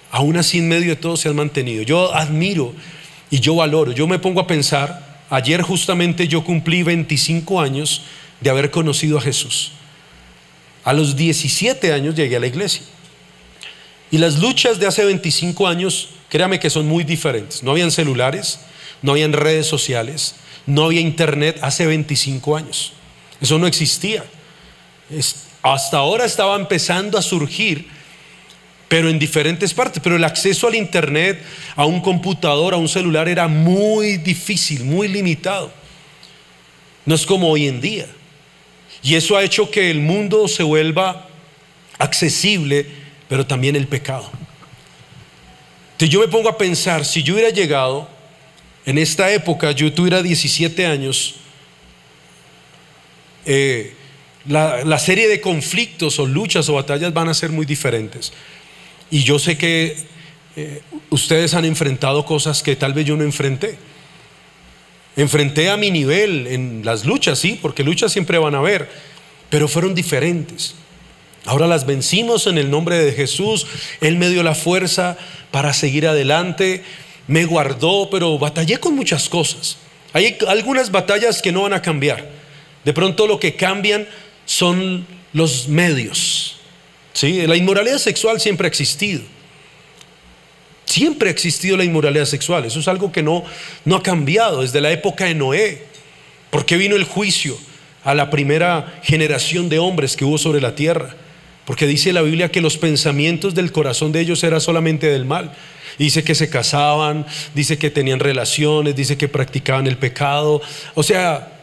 Aún 0.09 0.35
así 0.37 0.57
en 0.57 0.69
medio 0.69 0.89
de 0.89 0.95
todo 0.95 1.17
se 1.17 1.29
han 1.29 1.35
mantenido. 1.35 1.83
Yo 1.83 2.11
admiro 2.15 2.73
y 3.29 3.41
yo 3.41 3.57
valoro. 3.57 3.91
Yo 3.91 4.07
me 4.07 4.17
pongo 4.17 4.41
a 4.41 4.47
pensar, 4.47 5.21
ayer 5.29 5.61
justamente 5.61 6.27
yo 6.27 6.43
cumplí 6.43 6.81
25 6.81 7.61
años 7.61 8.01
de 8.41 8.49
haber 8.49 8.71
conocido 8.71 9.19
a 9.19 9.21
Jesús. 9.21 9.73
A 10.83 10.93
los 10.93 11.15
17 11.15 11.93
años 11.93 12.15
llegué 12.15 12.37
a 12.37 12.39
la 12.39 12.47
iglesia. 12.47 12.81
Y 14.09 14.17
las 14.17 14.39
luchas 14.39 14.79
de 14.79 14.87
hace 14.87 15.05
25 15.05 15.67
años, 15.67 16.09
créame 16.29 16.59
que 16.59 16.71
son 16.71 16.87
muy 16.87 17.03
diferentes. 17.03 17.61
No 17.61 17.69
habían 17.69 17.91
celulares, 17.91 18.61
no 19.03 19.11
habían 19.11 19.33
redes 19.33 19.67
sociales, 19.67 20.35
no 20.65 20.85
había 20.85 21.01
internet 21.01 21.59
hace 21.61 21.85
25 21.85 22.57
años. 22.57 22.93
Eso 23.39 23.59
no 23.59 23.67
existía 23.67 24.23
hasta 25.63 25.97
ahora 25.97 26.25
estaba 26.25 26.55
empezando 26.57 27.17
a 27.17 27.21
surgir, 27.21 27.87
pero 28.89 29.09
en 29.09 29.17
diferentes 29.17 29.73
partes. 29.73 30.01
Pero 30.03 30.17
el 30.17 30.23
acceso 30.23 30.67
al 30.67 30.75
Internet, 30.75 31.41
a 31.75 31.85
un 31.85 32.01
computador, 32.01 32.73
a 32.73 32.77
un 32.77 32.89
celular 32.89 33.27
era 33.27 33.47
muy 33.47 34.17
difícil, 34.17 34.83
muy 34.83 35.07
limitado. 35.07 35.71
No 37.05 37.15
es 37.15 37.25
como 37.25 37.49
hoy 37.49 37.67
en 37.67 37.81
día. 37.81 38.07
Y 39.01 39.15
eso 39.15 39.35
ha 39.35 39.43
hecho 39.43 39.71
que 39.71 39.89
el 39.89 39.99
mundo 39.99 40.47
se 40.47 40.63
vuelva 40.63 41.27
accesible, 41.97 42.85
pero 43.27 43.47
también 43.47 43.75
el 43.75 43.87
pecado. 43.87 44.29
Entonces 45.93 46.09
yo 46.09 46.19
me 46.19 46.27
pongo 46.27 46.49
a 46.49 46.57
pensar, 46.57 47.05
si 47.05 47.23
yo 47.23 47.33
hubiera 47.33 47.49
llegado 47.49 48.09
en 48.85 48.97
esta 48.97 49.31
época, 49.31 49.71
yo 49.71 49.91
tuviera 49.93 50.21
17 50.21 50.85
años, 50.85 51.35
eh, 53.45 53.93
la, 54.45 54.99
serie 54.99 55.27
de 55.27 55.39
conflictos 55.39 56.19
o 56.19 56.25
luchas 56.25 56.67
o 56.67 56.73
batallas 56.73 57.13
van 57.13 57.29
a 57.29 57.33
ser 57.33 57.51
muy 57.51 57.65
diferentes. 57.65 58.33
Y 59.09 59.23
yo 59.23 59.39
sé 59.39 59.57
que 59.57 59.95
eh, 60.55 60.81
ustedes 61.09 61.53
han 61.53 61.65
enfrentado 61.65 62.25
cosas 62.25 62.61
que 62.61 62.75
tal 62.75 62.93
vez 62.93 63.05
yo 63.05 63.15
no 63.15 63.23
enfrenté. 63.23 63.77
Enfrenté 65.15 65.69
a 65.69 65.77
mi 65.77 65.91
nivel 65.91 66.47
en 66.47 66.81
las 66.83 67.05
luchas, 67.05 67.39
sí, 67.39 67.57
porque 67.61 67.83
luchas 67.83 68.11
siempre 68.11 68.37
van 68.37 68.55
a 68.55 68.57
haber, 68.57 68.89
pero 69.49 69.67
fueron 69.67 69.95
diferentes. 69.95 70.75
Ahora 71.45 71.67
las 71.67 71.85
vencimos 71.85 72.47
en 72.47 72.57
el 72.57 72.69
nombre 72.71 72.97
de 72.97 73.11
Jesús. 73.11 73.67
Él 74.01 74.17
me 74.17 74.29
dio 74.29 74.43
la 74.43 74.55
fuerza 74.55 75.17
para 75.51 75.73
seguir 75.73 76.07
adelante. 76.07 76.83
Me 77.27 77.45
guardó, 77.45 78.09
pero 78.09 78.37
batallé 78.37 78.79
con 78.79 78.95
muchas 78.95 79.29
cosas. 79.29 79.77
Hay 80.13 80.37
algunas 80.47 80.91
batallas 80.91 81.41
que 81.41 81.51
no 81.51 81.63
van 81.63 81.73
a 81.73 81.81
cambiar. 81.81 82.29
De 82.83 82.93
pronto 82.93 83.27
lo 83.27 83.39
que 83.39 83.55
cambian 83.55 84.07
son 84.45 85.05
los 85.31 85.67
medios. 85.67 86.57
¿sí? 87.13 87.47
La 87.47 87.55
inmoralidad 87.55 87.97
sexual 87.97 88.39
siempre 88.39 88.67
ha 88.67 88.69
existido. 88.69 89.21
Siempre 90.85 91.29
ha 91.29 91.31
existido 91.31 91.77
la 91.77 91.83
inmoralidad 91.83 92.25
sexual. 92.25 92.65
Eso 92.65 92.79
es 92.79 92.87
algo 92.87 93.11
que 93.11 93.23
no, 93.23 93.43
no 93.85 93.95
ha 93.95 94.03
cambiado 94.03 94.61
desde 94.61 94.81
la 94.81 94.91
época 94.91 95.25
de 95.25 95.33
Noé. 95.33 95.85
porque 96.51 96.77
vino 96.77 96.95
el 96.95 97.05
juicio 97.05 97.57
a 98.03 98.13
la 98.13 98.29
primera 98.29 98.99
generación 99.01 99.69
de 99.69 99.79
hombres 99.79 100.15
que 100.15 100.25
hubo 100.25 100.37
sobre 100.37 100.61
la 100.61 100.75
tierra? 100.75 101.15
Porque 101.65 101.87
dice 101.87 102.11
la 102.11 102.21
Biblia 102.21 102.51
que 102.51 102.61
los 102.61 102.77
pensamientos 102.77 103.55
del 103.55 103.71
corazón 103.71 104.11
de 104.11 104.19
ellos 104.19 104.43
eran 104.43 104.59
solamente 104.59 105.07
del 105.07 105.25
mal. 105.25 105.53
Dice 105.97 106.23
que 106.23 106.35
se 106.35 106.49
casaban, 106.49 107.25
dice 107.53 107.77
que 107.77 107.89
tenían 107.89 108.19
relaciones, 108.19 108.95
dice 108.95 109.17
que 109.17 109.27
practicaban 109.27 109.87
el 109.87 109.97
pecado. 109.97 110.61
O 110.93 111.03
sea, 111.03 111.59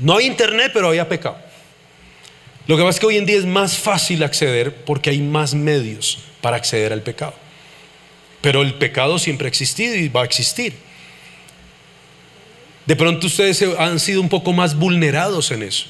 no 0.00 0.16
hay 0.16 0.26
internet, 0.26 0.70
pero 0.72 0.88
había 0.88 1.08
pecado. 1.08 1.38
Lo 2.66 2.76
que 2.76 2.82
pasa 2.82 2.96
es 2.96 3.00
que 3.00 3.06
hoy 3.06 3.16
en 3.16 3.26
día 3.26 3.38
es 3.38 3.46
más 3.46 3.76
fácil 3.76 4.22
acceder 4.22 4.74
porque 4.84 5.10
hay 5.10 5.20
más 5.20 5.54
medios 5.54 6.18
para 6.40 6.56
acceder 6.56 6.92
al 6.92 7.02
pecado. 7.02 7.34
Pero 8.40 8.62
el 8.62 8.74
pecado 8.74 9.18
siempre 9.18 9.46
ha 9.46 9.48
existido 9.48 9.94
y 9.96 10.08
va 10.08 10.22
a 10.22 10.24
existir. 10.24 10.74
De 12.86 12.96
pronto 12.96 13.26
ustedes 13.26 13.62
han 13.78 14.00
sido 14.00 14.20
un 14.20 14.28
poco 14.28 14.52
más 14.52 14.76
vulnerados 14.76 15.50
en 15.50 15.62
eso. 15.62 15.86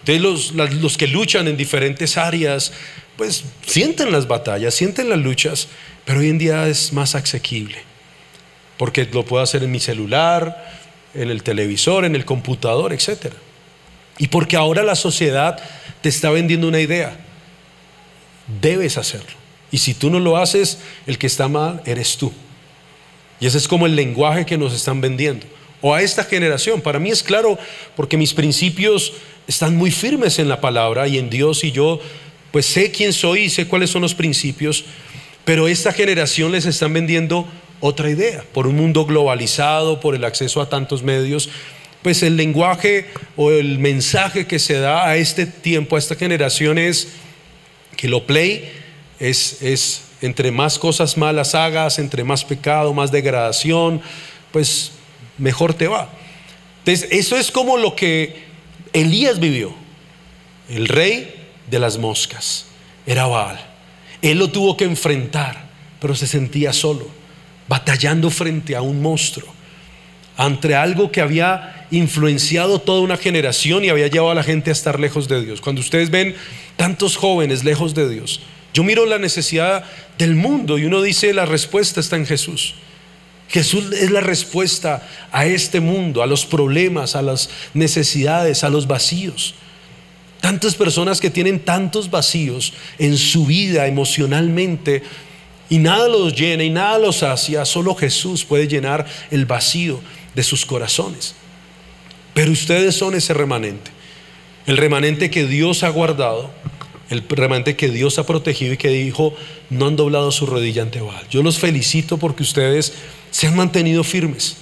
Entonces 0.00 0.54
los, 0.54 0.72
los 0.74 0.96
que 0.96 1.06
luchan 1.06 1.48
en 1.48 1.56
diferentes 1.56 2.16
áreas, 2.16 2.72
pues 3.16 3.44
sienten 3.66 4.12
las 4.12 4.26
batallas, 4.26 4.74
sienten 4.74 5.08
las 5.08 5.18
luchas, 5.18 5.68
pero 6.08 6.20
hoy 6.20 6.30
en 6.30 6.38
día 6.38 6.66
es 6.68 6.94
más 6.94 7.14
asequible. 7.14 7.76
Porque 8.78 9.06
lo 9.12 9.26
puedo 9.26 9.42
hacer 9.42 9.62
en 9.62 9.70
mi 9.70 9.78
celular, 9.78 10.72
en 11.12 11.28
el 11.28 11.42
televisor, 11.42 12.06
en 12.06 12.14
el 12.14 12.24
computador, 12.24 12.94
etc. 12.94 13.26
Y 14.16 14.28
porque 14.28 14.56
ahora 14.56 14.82
la 14.82 14.94
sociedad 14.94 15.62
te 16.00 16.08
está 16.08 16.30
vendiendo 16.30 16.66
una 16.66 16.80
idea. 16.80 17.14
Debes 18.62 18.96
hacerlo. 18.96 19.36
Y 19.70 19.76
si 19.76 19.92
tú 19.92 20.08
no 20.08 20.18
lo 20.18 20.38
haces, 20.38 20.78
el 21.06 21.18
que 21.18 21.26
está 21.26 21.46
mal 21.46 21.82
eres 21.84 22.16
tú. 22.16 22.32
Y 23.38 23.46
ese 23.46 23.58
es 23.58 23.68
como 23.68 23.84
el 23.84 23.94
lenguaje 23.94 24.46
que 24.46 24.56
nos 24.56 24.72
están 24.72 25.02
vendiendo. 25.02 25.44
O 25.82 25.94
a 25.94 26.00
esta 26.00 26.24
generación. 26.24 26.80
Para 26.80 26.98
mí 26.98 27.10
es 27.10 27.22
claro 27.22 27.58
porque 27.96 28.16
mis 28.16 28.32
principios 28.32 29.12
están 29.46 29.76
muy 29.76 29.90
firmes 29.90 30.38
en 30.38 30.48
la 30.48 30.62
palabra 30.62 31.06
y 31.06 31.18
en 31.18 31.28
Dios 31.28 31.64
y 31.64 31.70
yo 31.70 32.00
pues 32.50 32.64
sé 32.64 32.90
quién 32.92 33.12
soy 33.12 33.40
y 33.40 33.50
sé 33.50 33.66
cuáles 33.66 33.90
son 33.90 34.00
los 34.00 34.14
principios, 34.14 34.86
pero 35.48 35.66
esta 35.66 35.94
generación 35.94 36.52
les 36.52 36.66
están 36.66 36.92
vendiendo 36.92 37.48
otra 37.80 38.10
idea, 38.10 38.44
por 38.52 38.66
un 38.66 38.76
mundo 38.76 39.06
globalizado, 39.06 39.98
por 39.98 40.14
el 40.14 40.24
acceso 40.24 40.60
a 40.60 40.68
tantos 40.68 41.02
medios, 41.02 41.48
pues 42.02 42.22
el 42.22 42.36
lenguaje 42.36 43.06
o 43.34 43.50
el 43.50 43.78
mensaje 43.78 44.46
que 44.46 44.58
se 44.58 44.78
da 44.78 45.08
a 45.08 45.16
este 45.16 45.46
tiempo, 45.46 45.96
a 45.96 46.00
esta 46.00 46.16
generación 46.16 46.76
es 46.76 47.08
que 47.96 48.08
lo 48.08 48.26
play 48.26 48.70
es, 49.18 49.62
es 49.62 50.02
entre 50.20 50.50
más 50.50 50.78
cosas 50.78 51.16
malas 51.16 51.54
hagas, 51.54 51.98
entre 51.98 52.24
más 52.24 52.44
pecado, 52.44 52.92
más 52.92 53.10
degradación, 53.10 54.02
pues 54.52 54.92
mejor 55.38 55.72
te 55.72 55.88
va. 55.88 56.10
Entonces, 56.80 57.08
eso 57.10 57.38
es 57.38 57.50
como 57.50 57.78
lo 57.78 57.96
que 57.96 58.36
Elías 58.92 59.40
vivió. 59.40 59.72
El 60.68 60.88
rey 60.88 61.46
de 61.70 61.78
las 61.78 61.96
moscas 61.96 62.66
era 63.06 63.26
Baal. 63.26 63.77
Él 64.22 64.38
lo 64.38 64.50
tuvo 64.50 64.76
que 64.76 64.84
enfrentar, 64.84 65.68
pero 66.00 66.14
se 66.14 66.26
sentía 66.26 66.72
solo, 66.72 67.08
batallando 67.68 68.30
frente 68.30 68.74
a 68.74 68.82
un 68.82 69.00
monstruo, 69.00 69.52
ante 70.36 70.74
algo 70.74 71.10
que 71.12 71.20
había 71.20 71.86
influenciado 71.90 72.80
toda 72.80 73.00
una 73.00 73.16
generación 73.16 73.84
y 73.84 73.88
había 73.88 74.08
llevado 74.08 74.32
a 74.32 74.34
la 74.34 74.42
gente 74.42 74.70
a 74.70 74.72
estar 74.72 75.00
lejos 75.00 75.28
de 75.28 75.44
Dios. 75.44 75.60
Cuando 75.60 75.80
ustedes 75.80 76.10
ven 76.10 76.34
tantos 76.76 77.16
jóvenes 77.16 77.64
lejos 77.64 77.94
de 77.94 78.08
Dios, 78.08 78.40
yo 78.74 78.84
miro 78.84 79.06
la 79.06 79.18
necesidad 79.18 79.84
del 80.18 80.34
mundo 80.34 80.78
y 80.78 80.84
uno 80.84 81.02
dice 81.02 81.32
la 81.32 81.46
respuesta 81.46 82.00
está 82.00 82.16
en 82.16 82.26
Jesús. 82.26 82.74
Jesús 83.48 83.92
es 83.92 84.10
la 84.10 84.20
respuesta 84.20 85.08
a 85.32 85.46
este 85.46 85.80
mundo, 85.80 86.22
a 86.22 86.26
los 86.26 86.44
problemas, 86.44 87.16
a 87.16 87.22
las 87.22 87.48
necesidades, 87.72 88.62
a 88.62 88.68
los 88.68 88.86
vacíos. 88.86 89.54
Tantas 90.40 90.74
personas 90.74 91.20
que 91.20 91.30
tienen 91.30 91.60
tantos 91.60 92.10
vacíos 92.10 92.72
en 92.98 93.16
su 93.16 93.46
vida 93.46 93.86
emocionalmente 93.86 95.02
y 95.68 95.78
nada 95.78 96.08
los 96.08 96.34
llena 96.34 96.64
y 96.64 96.70
nada 96.70 96.98
los 96.98 97.16
sacia, 97.16 97.64
solo 97.64 97.94
Jesús 97.94 98.44
puede 98.44 98.68
llenar 98.68 99.06
el 99.30 99.46
vacío 99.46 100.00
de 100.34 100.42
sus 100.42 100.64
corazones. 100.64 101.34
Pero 102.34 102.52
ustedes 102.52 102.94
son 102.94 103.14
ese 103.14 103.34
remanente, 103.34 103.90
el 104.66 104.76
remanente 104.76 105.30
que 105.30 105.46
Dios 105.46 105.82
ha 105.82 105.88
guardado, 105.88 106.50
el 107.10 107.24
remanente 107.28 107.74
que 107.74 107.88
Dios 107.88 108.18
ha 108.18 108.26
protegido 108.26 108.74
y 108.74 108.76
que 108.76 108.90
dijo, 108.90 109.34
no 109.70 109.86
han 109.86 109.96
doblado 109.96 110.30
su 110.30 110.46
rodilla 110.46 110.82
ante 110.82 111.00
Baal. 111.00 111.26
Yo 111.30 111.42
los 111.42 111.58
felicito 111.58 112.18
porque 112.18 112.42
ustedes 112.42 112.92
se 113.30 113.46
han 113.46 113.56
mantenido 113.56 114.04
firmes 114.04 114.56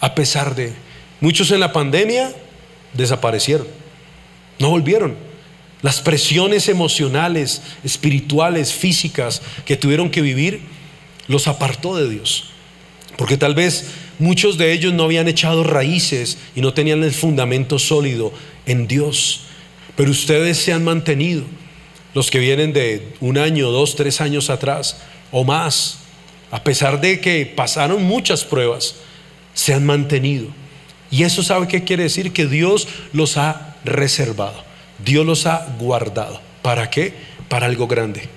a 0.00 0.14
pesar 0.14 0.54
de... 0.54 0.72
Muchos 1.20 1.50
en 1.50 1.60
la 1.60 1.72
pandemia 1.72 2.32
desaparecieron, 2.92 3.66
no 4.58 4.70
volvieron. 4.70 5.16
Las 5.82 6.00
presiones 6.00 6.68
emocionales, 6.68 7.62
espirituales, 7.84 8.72
físicas 8.72 9.42
que 9.64 9.76
tuvieron 9.76 10.10
que 10.10 10.22
vivir, 10.22 10.60
los 11.28 11.48
apartó 11.48 11.96
de 11.96 12.08
Dios. 12.08 12.50
Porque 13.16 13.36
tal 13.36 13.54
vez 13.54 13.86
muchos 14.18 14.58
de 14.58 14.72
ellos 14.72 14.92
no 14.92 15.04
habían 15.04 15.28
echado 15.28 15.64
raíces 15.64 16.38
y 16.54 16.60
no 16.60 16.72
tenían 16.72 17.02
el 17.02 17.12
fundamento 17.12 17.78
sólido 17.78 18.32
en 18.66 18.86
Dios. 18.86 19.42
Pero 19.96 20.10
ustedes 20.10 20.58
se 20.58 20.72
han 20.72 20.84
mantenido, 20.84 21.44
los 22.14 22.30
que 22.30 22.38
vienen 22.38 22.72
de 22.72 23.12
un 23.20 23.38
año, 23.38 23.70
dos, 23.70 23.96
tres 23.96 24.20
años 24.20 24.50
atrás 24.50 24.98
o 25.30 25.44
más, 25.44 25.98
a 26.50 26.62
pesar 26.62 27.00
de 27.00 27.20
que 27.20 27.46
pasaron 27.46 28.02
muchas 28.04 28.44
pruebas, 28.44 28.96
se 29.54 29.74
han 29.74 29.84
mantenido. 29.84 30.48
Y 31.10 31.22
eso 31.22 31.42
sabe 31.42 31.68
qué 31.68 31.84
quiere 31.84 32.04
decir? 32.04 32.32
Que 32.32 32.46
Dios 32.46 32.88
los 33.12 33.36
ha 33.36 33.75
reservado, 33.86 34.62
Dios 35.04 35.24
los 35.24 35.46
ha 35.46 35.66
guardado. 35.78 36.40
¿Para 36.62 36.90
qué? 36.90 37.14
Para 37.48 37.66
algo 37.66 37.86
grande. 37.86 38.28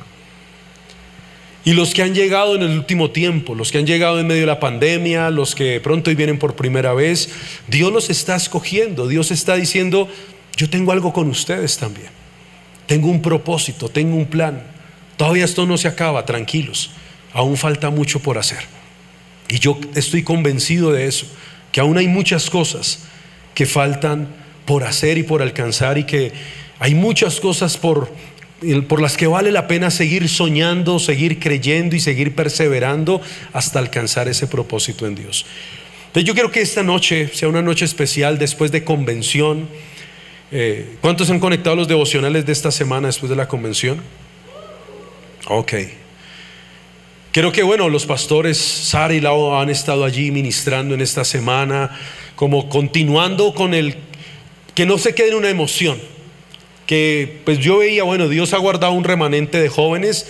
Y 1.65 1.73
los 1.73 1.93
que 1.93 2.01
han 2.01 2.15
llegado 2.15 2.55
en 2.55 2.61
el 2.61 2.71
último 2.71 3.11
tiempo, 3.11 3.53
los 3.53 3.71
que 3.71 3.79
han 3.79 3.85
llegado 3.85 4.19
en 4.19 4.27
medio 4.27 4.41
de 4.41 4.47
la 4.47 4.59
pandemia, 4.59 5.29
los 5.29 5.55
que 5.55 5.79
pronto 5.81 6.13
vienen 6.15 6.39
por 6.39 6.55
primera 6.55 6.93
vez, 6.93 7.29
Dios 7.67 7.91
los 7.91 8.09
está 8.09 8.35
escogiendo, 8.35 9.07
Dios 9.07 9.31
está 9.31 9.55
diciendo, 9.55 10.07
yo 10.55 10.69
tengo 10.69 10.91
algo 10.91 11.11
con 11.11 11.29
ustedes 11.29 11.77
también. 11.77 12.09
Tengo 12.87 13.09
un 13.09 13.21
propósito, 13.21 13.89
tengo 13.89 14.15
un 14.15 14.25
plan. 14.25 14.63
Todavía 15.17 15.45
esto 15.45 15.65
no 15.65 15.77
se 15.77 15.87
acaba, 15.87 16.25
tranquilos 16.25 16.91
aún 17.33 17.57
falta 17.57 17.89
mucho 17.89 18.19
por 18.19 18.37
hacer. 18.37 18.59
Y 19.47 19.59
yo 19.59 19.79
estoy 19.95 20.23
convencido 20.23 20.91
de 20.91 21.07
eso, 21.07 21.25
que 21.71 21.79
aún 21.79 21.97
hay 21.97 22.07
muchas 22.07 22.49
cosas 22.49 22.99
que 23.53 23.65
faltan 23.65 24.27
por 24.69 24.83
hacer 24.83 25.17
y 25.17 25.23
por 25.23 25.41
alcanzar 25.41 25.97
y 25.97 26.03
que 26.03 26.31
hay 26.77 26.93
muchas 26.93 27.39
cosas 27.39 27.75
por, 27.75 28.07
por 28.87 29.01
las 29.01 29.17
que 29.17 29.25
vale 29.25 29.51
la 29.51 29.67
pena 29.67 29.89
seguir 29.89 30.29
soñando, 30.29 30.99
seguir 30.99 31.39
creyendo 31.39 31.95
y 31.95 31.99
seguir 31.99 32.35
perseverando 32.35 33.19
hasta 33.51 33.79
alcanzar 33.79 34.27
ese 34.27 34.45
propósito 34.45 35.07
en 35.07 35.15
Dios. 35.15 35.47
Entonces 36.05 36.23
yo 36.23 36.35
quiero 36.35 36.51
que 36.51 36.61
esta 36.61 36.83
noche 36.83 37.31
sea 37.33 37.47
una 37.47 37.63
noche 37.63 37.83
especial 37.83 38.37
después 38.37 38.71
de 38.71 38.83
convención. 38.83 39.67
Eh, 40.51 40.97
¿Cuántos 41.01 41.31
han 41.31 41.39
conectado 41.39 41.75
los 41.75 41.87
devocionales 41.87 42.45
de 42.45 42.51
esta 42.51 42.69
semana 42.69 43.07
después 43.07 43.31
de 43.31 43.37
la 43.37 43.47
convención? 43.47 44.03
Ok. 45.47 45.73
Creo 47.31 47.51
que, 47.51 47.63
bueno, 47.63 47.89
los 47.89 48.05
pastores 48.05 48.59
Sara 48.59 49.15
y 49.15 49.19
Lau 49.19 49.55
han 49.55 49.71
estado 49.71 50.05
allí 50.05 50.29
ministrando 50.29 50.93
en 50.93 51.01
esta 51.01 51.25
semana, 51.25 51.89
como 52.35 52.69
continuando 52.69 53.55
con 53.55 53.73
el 53.73 54.08
que 54.79 54.85
no 54.85 54.97
se 54.97 55.13
quede 55.13 55.31
en 55.31 55.35
una 55.35 55.49
emoción, 55.49 55.99
que 56.85 57.41
pues 57.43 57.59
yo 57.59 57.79
veía, 57.79 58.03
bueno, 58.03 58.29
Dios 58.29 58.53
ha 58.53 58.57
guardado 58.59 58.93
un 58.93 59.03
remanente 59.03 59.59
de 59.59 59.67
jóvenes 59.67 60.27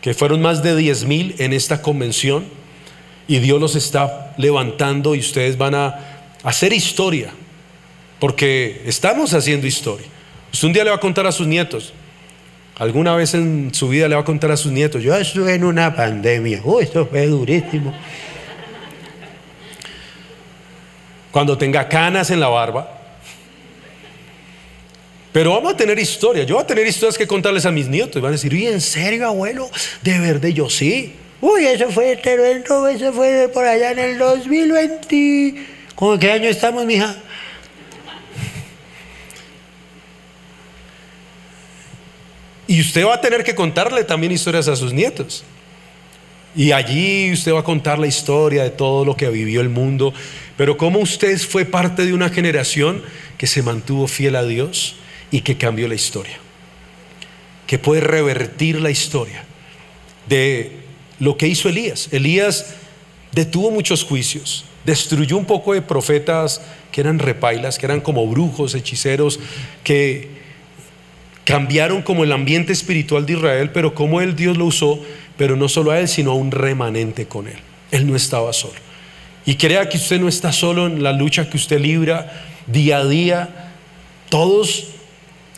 que 0.00 0.14
fueron 0.14 0.40
más 0.40 0.62
de 0.62 0.76
10 0.76 1.06
mil 1.06 1.34
en 1.38 1.52
esta 1.52 1.82
convención 1.82 2.44
y 3.26 3.40
Dios 3.40 3.60
los 3.60 3.74
está 3.74 4.32
levantando 4.38 5.16
y 5.16 5.18
ustedes 5.18 5.58
van 5.58 5.74
a 5.74 6.28
hacer 6.44 6.72
historia, 6.72 7.32
porque 8.20 8.80
estamos 8.86 9.34
haciendo 9.34 9.66
historia. 9.66 10.06
Usted 10.52 10.68
un 10.68 10.72
día 10.72 10.84
le 10.84 10.90
va 10.90 10.96
a 10.96 11.00
contar 11.00 11.26
a 11.26 11.32
sus 11.32 11.48
nietos, 11.48 11.92
alguna 12.76 13.16
vez 13.16 13.34
en 13.34 13.74
su 13.74 13.88
vida 13.88 14.06
le 14.06 14.14
va 14.14 14.20
a 14.20 14.24
contar 14.24 14.52
a 14.52 14.56
sus 14.56 14.70
nietos, 14.70 15.02
yo 15.02 15.16
estuve 15.16 15.52
en 15.52 15.64
una 15.64 15.96
pandemia, 15.96 16.60
uy, 16.62 16.86
fue 16.86 17.26
durísimo. 17.26 17.92
Cuando 21.32 21.58
tenga 21.58 21.88
canas 21.88 22.30
en 22.30 22.38
la 22.38 22.46
barba, 22.46 22.93
pero 25.34 25.50
vamos 25.50 25.74
a 25.74 25.76
tener 25.76 25.98
historia. 25.98 26.44
Yo 26.44 26.54
voy 26.54 26.62
a 26.62 26.66
tener 26.68 26.86
historias 26.86 27.18
que 27.18 27.26
contarles 27.26 27.66
a 27.66 27.72
mis 27.72 27.88
nietos. 27.88 28.18
Y 28.18 28.20
van 28.20 28.28
a 28.28 28.36
decir, 28.36 28.52
¿y 28.52 28.68
en 28.68 28.80
serio, 28.80 29.26
abuelo? 29.26 29.68
¿De 30.00 30.16
verdad? 30.20 30.48
Yo 30.50 30.70
sí. 30.70 31.12
Uy, 31.40 31.66
eso 31.66 31.90
fue 31.90 32.14
tremendo, 32.14 32.86
eso 32.86 33.12
fue 33.12 33.50
por 33.52 33.64
allá 33.64 33.90
en 33.90 33.98
el 33.98 34.18
2020. 34.18 35.54
¿Cómo 35.96 36.16
qué 36.20 36.30
año 36.30 36.48
estamos, 36.48 36.84
mija? 36.86 37.16
Y 42.68 42.80
usted 42.80 43.04
va 43.04 43.14
a 43.14 43.20
tener 43.20 43.42
que 43.42 43.56
contarle 43.56 44.04
también 44.04 44.30
historias 44.30 44.68
a 44.68 44.76
sus 44.76 44.92
nietos. 44.92 45.42
Y 46.54 46.70
allí 46.70 47.32
usted 47.32 47.52
va 47.52 47.58
a 47.58 47.64
contar 47.64 47.98
la 47.98 48.06
historia 48.06 48.62
de 48.62 48.70
todo 48.70 49.04
lo 49.04 49.16
que 49.16 49.28
vivió 49.30 49.60
el 49.62 49.68
mundo. 49.68 50.14
Pero 50.56 50.76
cómo 50.76 51.00
usted 51.00 51.36
fue 51.40 51.64
parte 51.64 52.06
de 52.06 52.12
una 52.12 52.28
generación 52.28 53.02
que 53.36 53.48
se 53.48 53.64
mantuvo 53.64 54.06
fiel 54.06 54.36
a 54.36 54.44
Dios 54.44 54.94
y 55.34 55.40
que 55.40 55.56
cambió 55.56 55.88
la 55.88 55.96
historia. 55.96 56.38
Que 57.66 57.76
puede 57.76 58.00
revertir 58.00 58.80
la 58.80 58.92
historia 58.92 59.44
de 60.28 60.76
lo 61.18 61.36
que 61.36 61.48
hizo 61.48 61.68
Elías. 61.68 62.08
Elías 62.12 62.76
detuvo 63.32 63.72
muchos 63.72 64.04
juicios, 64.04 64.64
destruyó 64.84 65.36
un 65.36 65.44
poco 65.44 65.74
de 65.74 65.82
profetas 65.82 66.60
que 66.92 67.00
eran 67.00 67.18
repailas, 67.18 67.80
que 67.80 67.86
eran 67.86 68.00
como 68.00 68.24
brujos, 68.28 68.76
hechiceros, 68.76 69.40
que 69.82 70.28
cambiaron 71.42 72.02
como 72.02 72.22
el 72.22 72.30
ambiente 72.30 72.72
espiritual 72.72 73.26
de 73.26 73.32
Israel, 73.32 73.72
pero 73.72 73.92
como 73.92 74.20
él 74.20 74.36
Dios 74.36 74.56
lo 74.56 74.66
usó, 74.66 75.00
pero 75.36 75.56
no 75.56 75.68
solo 75.68 75.90
a 75.90 75.98
él, 75.98 76.06
sino 76.06 76.30
a 76.30 76.34
un 76.34 76.52
remanente 76.52 77.26
con 77.26 77.48
él. 77.48 77.58
Él 77.90 78.06
no 78.06 78.14
estaba 78.14 78.52
solo. 78.52 78.78
Y 79.44 79.56
crea 79.56 79.88
que 79.88 79.96
usted 79.96 80.20
no 80.20 80.28
está 80.28 80.52
solo 80.52 80.86
en 80.86 81.02
la 81.02 81.12
lucha 81.12 81.50
que 81.50 81.56
usted 81.56 81.80
libra 81.80 82.46
día 82.68 82.98
a 82.98 83.04
día. 83.04 83.72
Todos, 84.28 84.94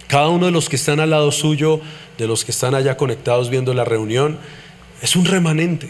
cada 0.09 0.29
uno 0.29 0.47
de 0.47 0.53
los 0.53 0.69
que 0.69 0.77
están 0.77 1.01
al 1.01 1.11
lado 1.11 1.33
suyo, 1.33 1.81
de 2.19 2.27
los 2.27 2.45
que 2.45 2.53
están 2.53 2.75
allá 2.75 2.97
conectados 2.97 3.51
viendo 3.51 3.75
la 3.75 3.85
reunión, 3.85 4.39
es 5.03 5.17
un 5.17 5.25
remanente 5.25 5.89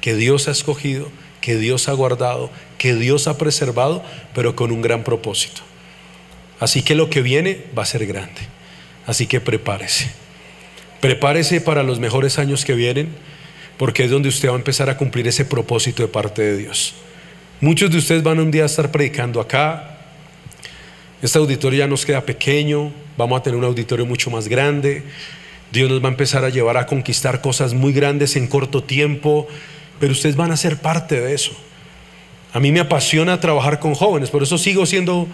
que 0.00 0.14
Dios 0.14 0.48
ha 0.48 0.52
escogido, 0.52 1.08
que 1.40 1.56
Dios 1.56 1.88
ha 1.88 1.92
guardado, 1.92 2.50
que 2.78 2.94
Dios 2.94 3.26
ha 3.28 3.38
preservado, 3.38 4.04
pero 4.34 4.56
con 4.56 4.72
un 4.72 4.82
gran 4.82 5.04
propósito. 5.04 5.62
Así 6.60 6.82
que 6.82 6.94
lo 6.94 7.10
que 7.10 7.22
viene 7.22 7.64
va 7.76 7.82
a 7.82 7.86
ser 7.86 8.06
grande. 8.06 8.40
Así 9.06 9.26
que 9.26 9.40
prepárese. 9.40 10.10
Prepárese 11.00 11.60
para 11.60 11.82
los 11.82 12.00
mejores 12.00 12.38
años 12.38 12.64
que 12.64 12.74
vienen, 12.74 13.08
porque 13.76 14.04
es 14.04 14.10
donde 14.10 14.28
usted 14.28 14.48
va 14.48 14.54
a 14.54 14.56
empezar 14.56 14.90
a 14.90 14.96
cumplir 14.96 15.28
ese 15.28 15.44
propósito 15.44 16.02
de 16.02 16.08
parte 16.08 16.42
de 16.42 16.56
Dios. 16.56 16.94
Muchos 17.60 17.90
de 17.90 17.98
ustedes 17.98 18.22
van 18.22 18.40
un 18.40 18.50
día 18.50 18.64
a 18.64 18.66
estar 18.66 18.90
predicando 18.90 19.40
acá. 19.40 19.98
Este 21.22 21.38
auditorio 21.38 21.80
ya 21.80 21.86
nos 21.86 22.04
queda 22.04 22.22
pequeño, 22.22 22.92
vamos 23.16 23.38
a 23.38 23.42
tener 23.42 23.58
un 23.58 23.64
auditorio 23.64 24.06
mucho 24.06 24.30
más 24.30 24.48
grande. 24.48 25.02
Dios 25.72 25.90
nos 25.90 26.02
va 26.02 26.08
a 26.08 26.10
empezar 26.10 26.44
a 26.44 26.48
llevar 26.48 26.76
a 26.76 26.86
conquistar 26.86 27.40
cosas 27.40 27.74
muy 27.74 27.92
grandes 27.92 28.36
en 28.36 28.46
corto 28.46 28.82
tiempo, 28.82 29.48
pero 29.98 30.12
ustedes 30.12 30.36
van 30.36 30.52
a 30.52 30.56
ser 30.56 30.78
parte 30.78 31.20
de 31.20 31.34
eso. 31.34 31.52
A 32.52 32.60
mí 32.60 32.72
me 32.72 32.80
apasiona 32.80 33.40
trabajar 33.40 33.80
con 33.80 33.94
jóvenes, 33.94 34.30
por 34.30 34.42
eso 34.42 34.58
sigo 34.58 34.86
siendo 34.86 35.26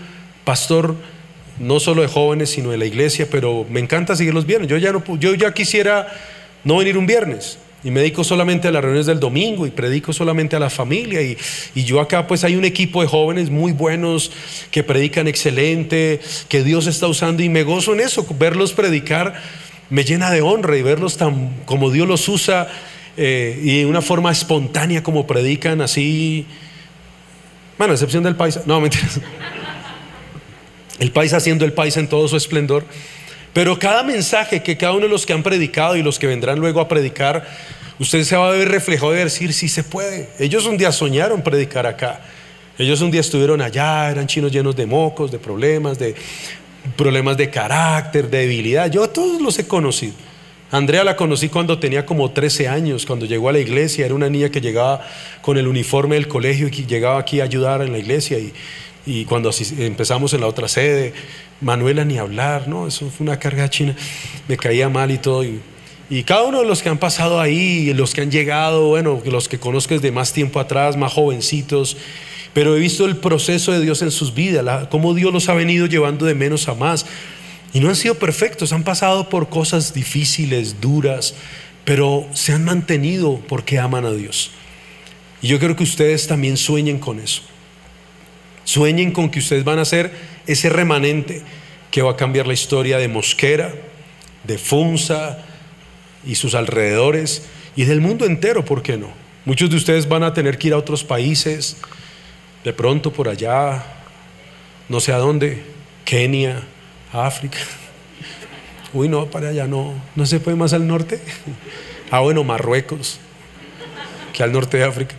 pastor 0.45 0.97
no 1.59 1.81
solo 1.81 2.03
de 2.03 2.09
jóvenes, 2.09 2.51
sino 2.51 2.71
de 2.71 2.79
la 2.79 2.87
iglesia, 2.87 3.29
pero 3.31 3.67
me 3.69 3.81
encanta 3.81 4.17
seguir 4.17 4.35
los 4.35 4.47
viernes. 4.47 4.69
Yo 4.69 4.79
ya, 4.79 4.93
no, 4.93 5.03
yo 5.19 5.35
ya 5.35 5.53
quisiera 5.53 6.09
no 6.65 6.79
venir 6.79 6.97
un 6.97 7.07
viernes 7.07 7.59
y 7.85 7.91
me 7.91 8.01
dedico 8.01 8.25
solamente 8.25 8.69
a 8.69 8.71
las 8.71 8.83
reuniones 8.83 9.07
del 9.07 9.21
domingo 9.21 9.67
y 9.67 9.71
predico 9.71 10.13
solamente 10.13 10.57
a 10.57 10.61
la 10.61 10.71
familia. 10.71 11.21
Y, 11.23 11.37
y, 11.75 11.85
yo 11.85 12.01
acá 12.01 12.27
pues 12.27 12.45
hay 12.45 12.57
un 12.57 12.65
equipo 12.65 13.03
de 13.03 13.09
jóvenes 13.09 13.51
muy 13.51 13.73
buenos 13.73 14.31
que 14.71 14.83
predican 14.83 15.27
excelente, 15.29 16.21
que 16.49 16.63
Dios 16.63 16.87
está 16.87 17.07
usando 17.07 17.43
y 17.43 17.49
me 17.49 17.65
gozo 17.65 17.93
en 17.95 18.01
eso, 18.01 18.27
verlos 18.39 18.73
predicar 18.73 19.35
me 19.93 20.05
llena 20.05 20.31
de 20.31 20.41
honra 20.41 20.79
y 20.79 20.81
verlos 20.81 21.19
tan 21.19 21.51
como 21.67 21.91
Dios 21.91 22.09
los 22.09 22.27
usa 22.27 22.67
eh, 23.19 23.61
y 23.63 23.81
de 23.81 23.87
una 23.87 24.01
forma 24.01 24.33
espontánea 24.33 25.03
como 25.03 25.27
predican 25.27 25.83
así. 25.83 26.47
Bueno, 27.77 27.93
a 27.93 27.95
excepción 27.95 28.25
del 28.25 28.35
país. 28.35 28.59
No, 28.65 28.81
mentiras. 28.81 29.21
El 30.99 31.11
país 31.11 31.35
haciendo 31.35 31.67
el 31.67 31.75
país 31.75 31.99
en 31.99 32.09
todo 32.09 32.27
su 32.27 32.39
esplendor. 32.39 32.87
Pero 33.53 33.79
cada 33.79 34.03
mensaje 34.03 34.63
que 34.63 34.77
cada 34.77 34.93
uno 34.93 35.03
de 35.03 35.09
los 35.09 35.27
que 35.27 35.33
han 35.33 35.43
predicado 35.43 35.97
y 35.97 36.03
los 36.03 36.19
que 36.19 36.27
vendrán 36.27 36.59
luego 36.59 36.81
a 36.81 36.89
predicar, 36.89 37.47
usted 37.99 38.25
se 38.25 38.37
va 38.37 38.49
a 38.49 38.53
ver 38.53 38.69
reflejado 38.69 39.13
de 39.13 39.25
decir, 39.25 39.53
sí 39.53 39.69
se 39.69 39.85
puede. 39.85 40.31
Ellos 40.39 40.67
un 40.67 40.79
día 40.79 40.91
soñaron 40.93 41.43
predicar 41.43 41.87
acá. 41.87 42.21
Ellos 42.79 43.01
un 43.03 43.11
día 43.11 43.21
estuvieron 43.21 43.61
allá, 43.61 44.11
eran 44.11 44.27
chinos 44.27 44.51
llenos 44.51 44.75
de 44.75 44.87
mocos, 44.87 45.31
de 45.31 45.39
problemas, 45.39 45.99
de 45.99 46.15
problemas 46.97 47.37
de 47.37 47.51
carácter, 47.51 48.31
de 48.31 48.39
debilidad. 48.39 48.91
Yo 48.91 49.09
todos 49.09 49.41
los 49.41 49.59
he 49.59 49.67
conocido. 49.67 50.15
Andrea 50.71 51.05
la 51.05 51.17
conocí 51.17 51.51
cuando 51.51 51.79
tenía 51.79 52.07
como 52.07 52.31
13 52.31 52.67
años, 52.67 53.05
cuando 53.05 53.27
llegó 53.27 53.51
a 53.51 53.53
la 53.53 53.59
iglesia. 53.59 54.07
Era 54.07 54.15
una 54.15 54.31
niña 54.31 54.49
que 54.49 54.63
llegaba 54.63 55.07
con 55.43 55.59
el 55.59 55.69
uniforme 55.69 56.15
del 56.15 56.29
colegio 56.29 56.69
y 56.69 56.87
llegaba 56.87 57.19
aquí 57.21 57.41
a 57.41 57.45
ayudar 57.45 57.83
en 57.83 57.93
la 57.93 57.99
iglesia. 57.99 58.39
Y, 58.39 58.55
cuando 59.27 59.51
empezamos 59.79 60.33
en 60.33 60.41
la 60.41 60.47
otra 60.47 60.69
sede, 60.69 61.13
Manuela 61.61 62.05
ni 62.05 62.19
hablar, 62.19 62.69
¿no? 62.69 62.87
Eso 62.87 63.11
fue 63.11 63.25
una 63.25 63.39
carga 63.39 63.69
china. 63.69 63.97
Me 64.49 64.57
caía 64.57 64.89
mal 64.89 65.11
y 65.11 65.19
todo. 65.19 65.45
Y, 65.45 65.61
y 66.11 66.25
cada 66.25 66.43
uno 66.43 66.61
de 66.61 66.67
los 66.67 66.83
que 66.83 66.89
han 66.89 66.99
pasado 66.99 67.41
ahí, 67.41 67.93
los 67.95 68.15
que 68.15 68.21
han 68.21 68.31
llegado, 68.31 68.89
bueno, 68.89 69.21
los 69.25 69.49
que 69.49 69.59
conozco 69.59 69.95
desde 69.95 70.13
más 70.13 70.33
tiempo 70.33 70.61
atrás, 70.61 70.97
más 70.97 71.13
jovencitos, 71.13 71.97
pero 72.53 72.77
he 72.77 72.81
visto 72.81 73.07
el 73.07 73.17
proceso 73.17 73.73
de 73.73 73.81
Dios 73.81 74.03
en 74.03 74.11
sus 74.11 74.35
vidas, 74.35 74.89
cómo 74.91 75.15
Dios 75.15 75.33
los 75.33 75.49
ha 75.49 75.55
venido 75.55 75.87
llevando 75.87 76.27
de 76.27 76.35
menos 76.35 76.69
a 76.69 76.75
más. 76.75 77.07
Y 77.73 77.81
no 77.81 77.89
han 77.89 77.97
sido 77.97 78.17
perfectos, 78.17 78.73
han 78.73 78.85
pasado 78.85 79.31
por 79.31 79.49
cosas 79.49 79.95
difíciles, 79.95 80.81
duras, 80.81 81.35
pero 81.85 82.27
se 82.35 82.53
han 82.53 82.65
mantenido 82.65 83.41
porque 83.49 83.79
aman 83.79 84.05
a 84.05 84.13
Dios. 84.13 84.51
Y 85.41 85.49
yo 85.49 85.59
creo 85.59 85.75
que 85.75 85.83
ustedes 85.83 86.27
también 86.27 86.57
sueñen 86.57 86.99
con 86.99 87.19
eso. 87.19 87.43
Sueñen 88.73 89.13
con 89.13 89.29
que 89.29 89.39
ustedes 89.39 89.65
van 89.65 89.79
a 89.79 89.85
ser 89.85 90.11
ese 90.47 90.71
remanente 90.71 91.43
que 91.91 92.01
va 92.01 92.13
a 92.13 92.17
cambiar 92.17 92.47
la 92.47 92.55
historia 92.55 92.97
de 92.97 93.07
Mosquera, 93.07 93.75
de 94.45 94.57
Funza 94.57 95.41
y 96.25 96.37
sus 96.37 96.55
alrededores 96.55 97.43
y 97.77 97.85
del 97.85 98.01
mundo 98.01 98.25
entero, 98.25 98.65
¿por 98.65 98.83
qué 98.83 98.97
no? 98.97 99.09
Muchos 99.45 99.69
de 99.69 99.77
ustedes 99.77 100.09
van 100.09 100.23
a 100.23 100.33
tener 100.33 100.57
que 100.57 100.69
ir 100.69 100.73
a 100.73 100.79
otros 100.79 101.05
países, 101.05 101.77
de 102.65 102.73
pronto 102.73 103.13
por 103.13 103.29
allá, 103.29 103.85
no 104.89 105.01
sé 105.01 105.13
a 105.13 105.19
dónde, 105.19 105.63
Kenia, 106.07 106.63
África. 107.13 107.59
Uy, 108.95 109.07
no, 109.07 109.27
para 109.27 109.51
allá 109.51 109.67
no, 109.67 109.93
no 110.17 110.25
se 110.25 110.41
puede 110.41 110.57
más 110.57 110.73
al 110.73 110.87
norte. 110.87 111.21
Ah, 112.11 112.21
bueno, 112.21 112.45
Marruecos, 112.45 113.19
que 114.35 114.43
al 114.43 114.53
norte 114.53 114.77
de 114.77 114.85
África. 114.85 115.15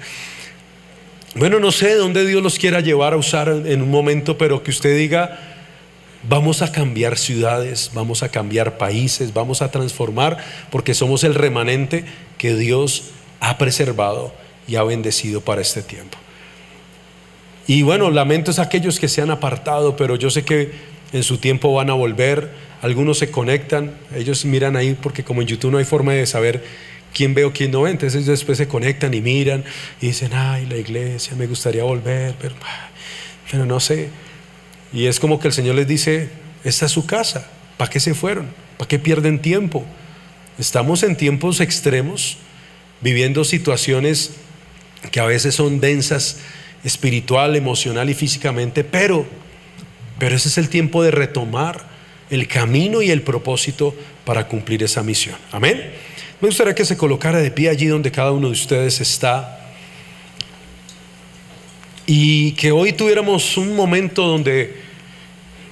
Bueno, 1.36 1.60
no 1.60 1.72
sé 1.72 1.96
dónde 1.96 2.28
Dios 2.28 2.44
los 2.44 2.60
quiera 2.60 2.80
llevar 2.80 3.14
a 3.14 3.18
usar 3.18 3.50
en 3.50 3.82
un 3.82 3.90
momento, 3.90 4.38
pero 4.38 4.62
que 4.62 4.70
usted 4.70 4.96
diga, 4.96 5.40
vamos 6.30 6.62
a 6.62 6.72
cambiar 6.72 7.18
ciudades, 7.18 7.90
vamos 7.94 8.22
a 8.22 8.30
cambiar 8.30 8.78
países, 8.78 9.34
vamos 9.34 9.64
a 9.64 9.72
transformar, 9.72 10.38
porque 10.70 10.94
somos 10.94 11.24
el 11.24 11.34
remanente 11.34 12.06
que 12.38 12.56
Dios 12.56 13.12
ha 13.40 13.58
preservado 13.58 14.32
y 14.68 14.76
ha 14.76 14.84
bendecido 14.84 15.42
para 15.42 15.62
este 15.62 15.82
tiempo. 15.82 16.20
Y 17.66 17.82
bueno, 17.82 18.12
lamento 18.12 18.52
es 18.52 18.60
aquellos 18.60 19.00
que 19.00 19.08
se 19.08 19.22
han 19.22 19.32
apartado, 19.32 19.96
pero 19.96 20.16
yo 20.16 20.30
sé 20.30 20.44
que 20.46 20.72
en 21.14 21.24
su 21.24 21.40
tiempo 21.40 21.74
van 21.74 21.90
a 21.90 21.94
volver. 21.94 22.52
Algunos 22.82 23.18
se 23.18 23.32
conectan, 23.32 23.94
ellos 24.16 24.46
miran 24.46 24.76
ahí 24.76 24.96
porque 25.02 25.24
como 25.24 25.42
en 25.42 25.48
YouTube 25.48 25.72
no 25.72 25.78
hay 25.80 25.86
forma 25.86 26.14
de 26.14 26.28
saber 26.28 26.64
quién 27.14 27.34
ve 27.34 27.46
o 27.46 27.54
quién 27.54 27.72
no 27.72 27.84
ve, 27.84 27.92
entonces 27.92 28.26
después 28.26 28.58
se 28.58 28.68
conectan 28.68 29.14
y 29.14 29.22
miran 29.22 29.64
y 30.02 30.08
dicen, 30.08 30.32
ay, 30.34 30.66
la 30.66 30.78
iglesia, 30.78 31.36
me 31.36 31.48
gustaría 31.48 31.84
volver, 31.84 32.36
pero, 32.40 32.56
pero 33.50 33.66
no 33.66 33.80
sé. 33.80 34.10
Y 34.92 35.06
es 35.06 35.20
como 35.20 35.40
que 35.40 35.48
el 35.48 35.54
Señor 35.54 35.76
les 35.76 35.88
dice, 35.88 36.30
esta 36.64 36.86
es 36.86 36.92
su 36.92 37.06
casa, 37.06 37.50
¿para 37.78 37.90
qué 37.90 38.00
se 38.00 38.14
fueron? 38.14 38.48
¿Para 38.78 38.88
qué 38.88 39.00
pierden 39.00 39.42
tiempo? 39.42 39.86
Estamos 40.58 41.04
en 41.04 41.16
tiempos 41.16 41.60
extremos, 41.62 42.38
viviendo 43.02 43.44
situaciones 43.44 44.32
que 45.12 45.20
a 45.20 45.26
veces 45.26 45.56
son 45.56 45.80
densas 45.80 46.38
espiritual, 46.84 47.56
emocional 47.56 48.10
y 48.10 48.14
físicamente, 48.14 48.84
pero, 48.84 49.26
pero 50.20 50.36
ese 50.36 50.50
es 50.50 50.58
el 50.58 50.70
tiempo 50.70 51.04
de 51.04 51.12
retomar 51.12 51.93
el 52.30 52.48
camino 52.48 53.02
y 53.02 53.12
el 53.12 53.22
propósito 53.22 53.96
para 54.26 54.48
cumplir 54.48 54.84
esa 54.84 55.04
misión. 55.04 55.36
Amén. 55.52 55.92
Me 56.42 56.48
gustaría 56.48 56.76
que 56.76 56.86
se 56.86 56.98
colocara 56.98 57.40
de 57.40 57.52
pie 57.52 57.70
allí 57.70 57.86
donde 57.86 58.12
cada 58.12 58.32
uno 58.32 58.48
de 58.48 58.54
ustedes 58.54 59.00
está 59.00 59.60
y 62.06 62.52
que 62.54 62.72
hoy 62.72 62.94
tuviéramos 62.94 63.58
un 63.58 63.76
momento 63.76 64.28
donde 64.28 64.76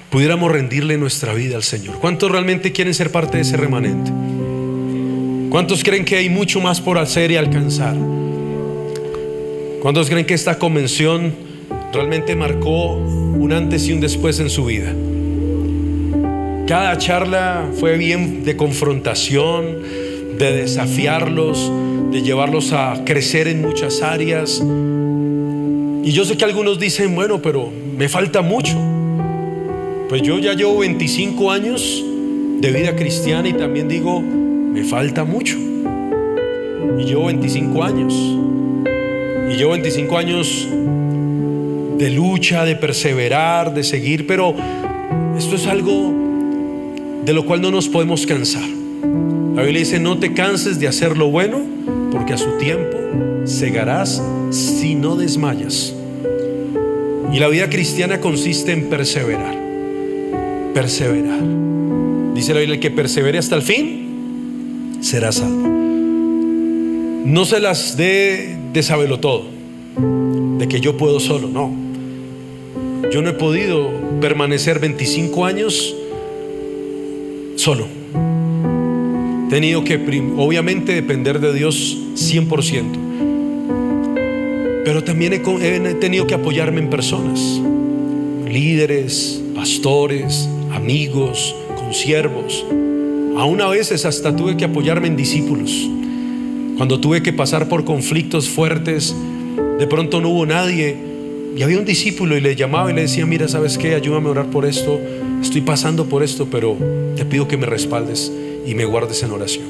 pudiéramos 0.10 0.52
rendirle 0.52 0.98
nuestra 0.98 1.34
vida 1.34 1.56
al 1.56 1.64
Señor. 1.64 2.00
¿Cuántos 2.00 2.32
realmente 2.32 2.72
quieren 2.72 2.94
ser 2.94 3.12
parte 3.12 3.38
de 3.38 3.44
ese 3.44 3.58
remanente? 3.58 4.12
¿Cuántos 5.50 5.84
creen 5.84 6.06
que 6.06 6.16
hay 6.16 6.30
mucho 6.30 6.62
más 6.62 6.80
por 6.80 6.98
hacer 6.98 7.32
y 7.32 7.36
alcanzar? 7.36 7.96
¿Cuántos 9.82 10.10
creen 10.10 10.26
que 10.26 10.34
esta 10.34 10.58
convención 10.58 11.34
realmente 11.92 12.36
marcó 12.36 12.94
un 12.96 13.52
antes 13.52 13.88
y 13.88 13.94
un 13.94 14.00
después 14.00 14.40
en 14.40 14.50
su 14.50 14.66
vida? 14.66 14.94
Cada 16.72 16.98
charla 16.98 17.70
fue 17.82 17.98
bien 17.98 18.46
de 18.46 18.56
confrontación, 18.56 19.80
de 20.38 20.54
desafiarlos, 20.54 21.70
de 22.14 22.22
llevarlos 22.22 22.72
a 22.72 23.04
crecer 23.04 23.50
en 23.50 23.62
muchas 23.62 24.02
áreas 24.02 24.64
y 26.02 26.12
yo 26.14 26.24
sé 26.24 26.38
que 26.38 26.46
algunos 26.46 26.80
dicen, 26.80 27.14
bueno, 27.14 27.42
pero 27.42 27.70
me 27.98 28.08
falta 28.08 28.42
mucho. 28.42 28.78
Pues 30.08 30.22
yo 30.22 30.40
ya 30.40 30.54
llevo 30.54 30.78
25 30.78 31.52
años 31.52 32.06
de 32.62 32.72
vida 32.72 32.96
cristiana 32.96 33.50
y 33.50 33.54
también 33.54 33.90
digo, 33.90 34.22
me 34.22 34.86
falta 34.86 35.26
mucho. 35.26 35.58
Y 36.98 37.04
llevo 37.04 37.26
25 37.26 37.84
años. 37.84 38.14
Y 38.14 39.58
llevo 39.58 39.72
25 39.72 40.18
años 40.18 40.70
de 41.98 42.10
lucha, 42.12 42.64
de 42.64 42.78
perseverar, 42.78 43.74
de 43.74 43.84
seguir, 43.84 44.26
pero 44.26 44.56
esto 45.38 45.58
es 45.58 45.68
algo 45.68 46.31
de 47.26 47.34
lo 47.34 47.46
cual 47.46 47.62
no 47.62 47.72
nos 47.72 47.88
podemos 47.88 48.26
cansar. 48.26 48.68
La 49.56 49.64
Biblia 49.64 49.80
dice, 49.80 50.00
no 50.00 50.18
te 50.18 50.34
canses 50.34 50.80
de 50.80 50.88
hacer 50.88 51.18
lo 51.18 51.30
bueno, 51.30 51.60
porque 52.12 52.34
a 52.34 52.38
su 52.38 52.58
tiempo 52.58 52.98
segarás 53.46 54.22
si 54.50 54.96
no 54.96 55.16
desmayas. 55.16 55.94
Y 57.34 57.40
la 57.40 57.48
vida 57.48 57.70
cristiana 57.70 58.20
consiste 58.20 58.72
en 58.72 58.90
perseverar. 58.90 59.56
Perseverar. 60.74 61.40
Dice 62.34 62.54
la 62.54 62.60
Biblia, 62.60 62.76
el 62.76 62.82
que 62.82 62.92
persevere 62.92 63.38
hasta 63.38 63.56
el 63.56 63.62
fin, 63.62 64.98
será 65.02 65.32
salvo. 65.32 65.68
No 67.26 67.46
se 67.46 67.60
las 67.60 67.98
dé 67.98 68.58
de 68.74 68.84
saberlo 68.84 69.20
todo, 69.20 69.46
de 70.58 70.68
que 70.68 70.80
yo 70.82 70.98
puedo 70.98 71.20
solo, 71.20 71.50
no. 71.50 71.72
Yo 73.12 73.22
no 73.22 73.30
he 73.30 73.34
podido 73.34 73.92
permanecer 74.22 74.80
25 74.80 75.46
años 75.46 75.96
solo. 77.62 77.86
He 79.46 79.50
tenido 79.52 79.84
que, 79.84 79.96
obviamente, 80.38 80.94
depender 80.94 81.40
de 81.40 81.54
Dios 81.54 81.96
100%. 82.16 83.12
Pero 84.84 85.04
también 85.04 85.34
he, 85.34 85.40
tenido 85.94 86.26
que 86.26 86.34
apoyarme 86.34 86.80
en 86.82 86.90
personas, 86.90 87.62
líderes, 88.50 89.44
pastores, 89.54 90.50
amigos, 90.72 91.56
consiervos. 91.76 92.66
Aún 93.38 93.62
a 93.62 93.68
veces 93.68 94.06
hasta 94.06 94.36
tuve 94.36 94.58
que 94.58 94.66
apoyarme 94.66 95.08
en 95.08 95.16
discípulos. 95.16 95.88
Cuando 96.78 97.00
tuve 97.00 97.22
que 97.22 97.32
pasar 97.32 97.70
por 97.70 97.86
conflictos 97.86 98.50
fuertes, 98.50 99.16
de 99.78 99.86
pronto 99.86 100.20
no 100.20 100.30
hubo 100.30 100.48
nadie 100.48 100.98
y 101.56 101.62
había 101.62 101.78
un 101.78 101.86
discípulo 101.86 102.36
y 102.36 102.42
le 102.42 102.56
llamaba 102.56 102.90
y 102.92 102.96
le 102.96 103.02
decía, 103.02 103.28
mira, 103.28 103.48
¿sabes 103.48 103.78
qué? 103.78 103.94
Ayúdame 103.94 104.30
a 104.30 104.32
orar 104.32 104.46
por 104.48 104.66
esto. 104.66 105.00
Estoy 105.42 105.62
pasando 105.62 106.06
por 106.06 106.24
esto, 106.24 106.48
pero 106.52 106.78
te 107.16 107.26
pido 107.26 107.48
que 107.48 107.58
me 107.58 107.66
respaldes 107.66 108.32
y 108.66 108.76
me 108.76 108.86
guardes 108.86 109.24
en 109.24 109.32
oración. 109.32 109.66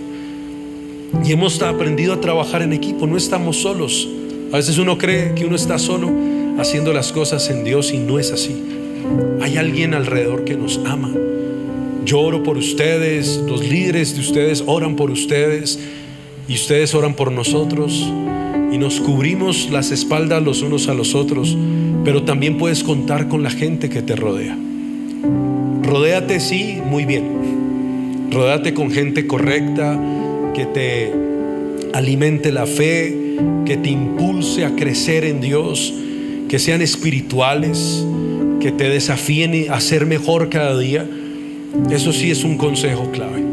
Y 1.26 1.32
hemos 1.32 1.62
aprendido 1.62 2.14
a 2.14 2.22
trabajar 2.22 2.62
en 2.62 2.74
equipo, 2.74 3.08
no 3.08 3.18
estamos 3.18 3.58
solos. 3.62 4.08
A 4.52 4.58
veces 4.58 4.78
uno 4.78 4.98
cree 4.98 5.34
que 5.34 5.46
uno 5.46 5.56
está 5.56 5.80
solo 5.80 6.12
haciendo 6.60 6.94
las 6.94 7.12
cosas 7.12 7.50
en 7.50 7.64
Dios 7.64 7.94
y 7.94 7.98
no 7.98 8.20
es 8.20 8.32
así. 8.32 8.56
Hay 9.42 9.58
alguien 9.58 9.94
alrededor 9.94 10.44
que 10.44 10.56
nos 10.56 10.80
ama. 10.86 11.12
Yo 12.06 12.20
oro 12.20 12.44
por 12.44 12.58
ustedes, 12.58 13.42
los 13.48 13.62
líderes 13.62 14.16
de 14.16 14.22
ustedes 14.22 14.64
oran 14.66 14.96
por 14.96 15.10
ustedes 15.10 15.80
y 16.48 16.56
ustedes 16.56 16.94
oran 16.94 17.14
por 17.14 17.32
nosotros 17.32 18.06
y 18.72 18.78
nos 18.78 19.00
cubrimos 19.00 19.70
las 19.70 19.92
espaldas 19.92 20.44
los 20.44 20.62
unos 20.62 20.88
a 20.88 20.94
los 20.94 21.16
otros, 21.16 21.58
pero 22.04 22.24
también 22.24 22.58
puedes 22.58 22.84
contar 22.84 23.28
con 23.28 23.44
la 23.44 23.52
gente 23.52 23.90
que 23.90 24.02
te 24.02 24.16
rodea. 24.16 24.58
Rodéate, 25.92 26.40
sí, 26.40 26.82
muy 26.86 27.04
bien. 27.04 28.30
Rodéate 28.32 28.74
con 28.74 28.92
gente 28.92 29.28
correcta 29.28 30.00
que 30.54 30.66
te 30.66 31.12
alimente 31.92 32.54
la 32.54 32.66
fe, 32.66 33.14
que 33.66 33.76
te 33.76 33.90
impulse 33.90 34.64
a 34.64 34.74
crecer 34.78 35.26
en 35.26 35.42
Dios, 35.42 35.94
que 36.48 36.60
sean 36.60 36.82
espirituales, 36.82 38.06
que 38.62 38.72
te 38.72 38.88
desafíen 38.88 39.70
a 39.70 39.82
ser 39.82 40.06
mejor 40.06 40.48
cada 40.48 40.80
día. 40.80 41.06
Eso 41.90 42.14
sí 42.14 42.32
es 42.32 42.46
un 42.46 42.56
consejo 42.56 43.12
clave. 43.12 43.44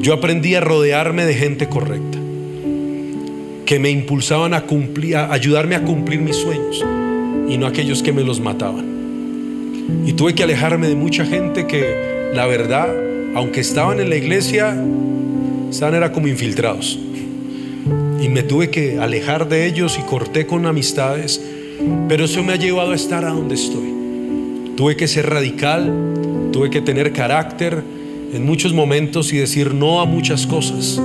Yo 0.00 0.14
aprendí 0.14 0.54
a 0.54 0.62
rodearme 0.62 1.26
de 1.26 1.34
gente 1.34 1.68
correcta, 1.68 2.16
que 3.66 3.78
me 3.78 3.90
impulsaban 3.90 4.54
a 4.54 4.62
cumplir, 4.62 5.16
a 5.16 5.30
ayudarme 5.30 5.74
a 5.74 5.82
cumplir 5.82 6.20
mis 6.20 6.36
sueños 6.36 6.82
y 7.50 7.58
no 7.58 7.66
aquellos 7.66 8.02
que 8.02 8.14
me 8.14 8.24
los 8.24 8.40
mataban. 8.40 8.99
Y 10.06 10.12
tuve 10.14 10.34
que 10.34 10.42
alejarme 10.42 10.88
de 10.88 10.94
mucha 10.94 11.24
gente 11.24 11.66
que, 11.66 12.30
la 12.34 12.46
verdad, 12.46 12.88
aunque 13.34 13.60
estaban 13.60 14.00
en 14.00 14.10
la 14.10 14.16
iglesia, 14.16 14.76
estaban 15.70 15.94
era 15.94 16.12
como 16.12 16.26
infiltrados. 16.28 16.98
Y 18.20 18.28
me 18.28 18.42
tuve 18.42 18.70
que 18.70 18.98
alejar 18.98 19.48
de 19.48 19.66
ellos 19.66 19.98
y 19.98 20.02
corté 20.02 20.46
con 20.46 20.66
amistades, 20.66 21.40
pero 22.08 22.24
eso 22.24 22.42
me 22.42 22.52
ha 22.52 22.56
llevado 22.56 22.92
a 22.92 22.94
estar 22.94 23.24
a 23.24 23.30
donde 23.30 23.54
estoy. 23.54 23.94
Tuve 24.76 24.96
que 24.96 25.08
ser 25.08 25.28
radical, 25.28 25.92
tuve 26.52 26.70
que 26.70 26.80
tener 26.80 27.12
carácter 27.12 27.82
en 28.32 28.44
muchos 28.44 28.72
momentos 28.72 29.32
y 29.32 29.38
decir 29.38 29.74
no 29.74 30.00
a 30.00 30.06
muchas 30.06 30.46
cosas, 30.46 31.00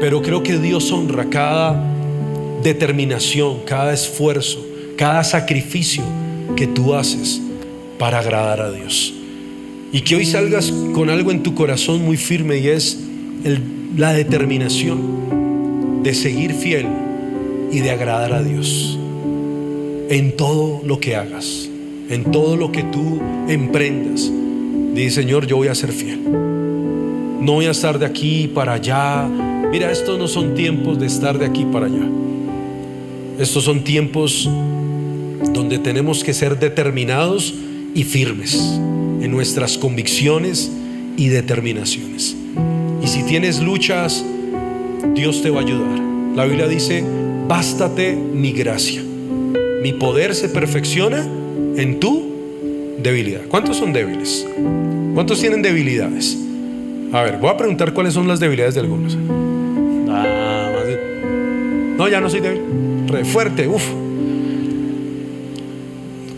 pero 0.00 0.22
creo 0.22 0.42
que 0.42 0.58
Dios 0.58 0.90
honra 0.92 1.26
cada 1.26 1.82
determinación, 2.62 3.58
cada 3.64 3.92
esfuerzo, 3.92 4.64
cada 4.96 5.24
sacrificio 5.24 6.02
que 6.56 6.66
tú 6.66 6.94
haces 6.94 7.40
para 8.00 8.20
agradar 8.20 8.62
a 8.62 8.72
Dios. 8.72 9.12
Y 9.92 10.00
que 10.00 10.16
hoy 10.16 10.24
salgas 10.24 10.72
con 10.94 11.10
algo 11.10 11.30
en 11.30 11.42
tu 11.42 11.54
corazón 11.54 12.02
muy 12.02 12.16
firme 12.16 12.56
y 12.56 12.68
es 12.68 12.98
la 13.94 14.14
determinación 14.14 16.02
de 16.02 16.14
seguir 16.14 16.54
fiel 16.54 16.86
y 17.70 17.80
de 17.80 17.90
agradar 17.90 18.32
a 18.32 18.42
Dios 18.42 18.98
en 20.08 20.34
todo 20.34 20.80
lo 20.82 20.98
que 20.98 21.14
hagas, 21.14 21.68
en 22.08 22.24
todo 22.32 22.56
lo 22.56 22.72
que 22.72 22.84
tú 22.84 23.20
emprendas. 23.48 24.32
Dice, 24.94 25.20
Señor, 25.22 25.46
yo 25.46 25.58
voy 25.58 25.68
a 25.68 25.74
ser 25.74 25.92
fiel. 25.92 26.20
No 26.22 27.52
voy 27.52 27.66
a 27.66 27.72
estar 27.72 27.98
de 27.98 28.06
aquí 28.06 28.50
para 28.52 28.74
allá. 28.74 29.28
Mira, 29.70 29.92
estos 29.92 30.18
no 30.18 30.26
son 30.26 30.54
tiempos 30.54 30.98
de 30.98 31.06
estar 31.06 31.38
de 31.38 31.44
aquí 31.44 31.66
para 31.70 31.84
allá. 31.84 32.08
Estos 33.38 33.64
son 33.64 33.84
tiempos 33.84 34.48
donde 35.52 35.78
tenemos 35.78 36.24
que 36.24 36.32
ser 36.32 36.58
determinados 36.58 37.54
y 37.94 38.04
firmes 38.04 38.54
en 38.54 39.30
nuestras 39.30 39.78
convicciones 39.78 40.70
y 41.16 41.28
determinaciones. 41.28 42.36
Y 43.02 43.06
si 43.06 43.22
tienes 43.24 43.60
luchas, 43.60 44.24
Dios 45.14 45.42
te 45.42 45.50
va 45.50 45.60
a 45.60 45.62
ayudar. 45.62 45.98
La 46.34 46.44
Biblia 46.44 46.68
dice, 46.68 47.04
bástate 47.48 48.14
mi 48.14 48.52
gracia. 48.52 49.02
Mi 49.82 49.92
poder 49.92 50.34
se 50.34 50.48
perfecciona 50.48 51.26
en 51.76 51.98
tu 52.00 52.30
debilidad. 53.02 53.40
¿Cuántos 53.48 53.76
son 53.78 53.92
débiles? 53.92 54.46
¿Cuántos 55.14 55.40
tienen 55.40 55.62
debilidades? 55.62 56.36
A 57.12 57.22
ver, 57.22 57.38
voy 57.38 57.50
a 57.50 57.56
preguntar 57.56 57.92
cuáles 57.92 58.14
son 58.14 58.28
las 58.28 58.38
debilidades 58.38 58.74
de 58.74 58.80
algunos. 58.80 59.16
No, 61.96 62.08
ya 62.08 62.20
no 62.20 62.30
soy 62.30 62.40
débil. 62.40 62.62
Re 63.08 63.24
fuerte, 63.24 63.68
uff. 63.68 63.84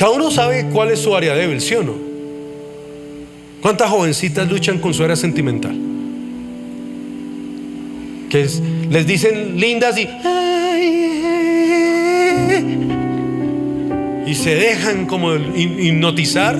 Cada 0.02 0.14
uno 0.14 0.32
sabe 0.32 0.66
cuál 0.72 0.90
es 0.90 0.98
su 0.98 1.14
área 1.14 1.32
débil, 1.32 1.60
¿sí 1.60 1.76
o 1.76 1.84
no? 1.84 1.94
¿Cuántas 3.60 3.88
jovencitas 3.88 4.50
luchan 4.50 4.80
con 4.80 4.92
su 4.92 5.04
área 5.04 5.14
sentimental? 5.14 5.78
que 8.28 8.48
les 8.90 9.06
dicen 9.06 9.60
lindas 9.60 9.96
y, 9.96 10.08
y 14.28 14.34
se 14.34 14.56
dejan 14.56 15.06
como 15.06 15.36
hipnotizar 15.36 16.58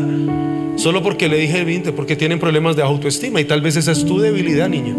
solo 0.76 1.02
porque 1.02 1.28
le 1.28 1.38
dije 1.38 1.64
20, 1.64 1.90
porque 1.90 2.14
tienen 2.14 2.38
problemas 2.38 2.76
de 2.76 2.82
autoestima 2.82 3.40
y 3.40 3.44
tal 3.44 3.60
vez 3.60 3.74
esa 3.74 3.90
es 3.90 4.04
tu 4.04 4.20
debilidad, 4.20 4.68
niña. 4.68 4.94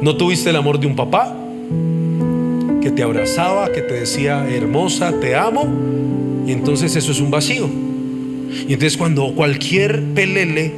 No 0.00 0.16
tuviste 0.16 0.48
el 0.48 0.56
amor 0.56 0.80
de 0.80 0.86
un 0.86 0.96
papá 0.96 1.36
que 2.80 2.90
te 2.90 3.02
abrazaba, 3.02 3.70
que 3.72 3.82
te 3.82 3.92
decía 3.92 4.48
hermosa, 4.48 5.12
te 5.20 5.34
amo, 5.36 5.68
y 6.46 6.52
entonces 6.52 6.94
eso 6.96 7.12
es 7.12 7.20
un 7.20 7.30
vacío. 7.30 7.68
Y 8.68 8.72
entonces 8.72 8.96
cuando 8.96 9.34
cualquier 9.34 10.02
pelele, 10.14 10.72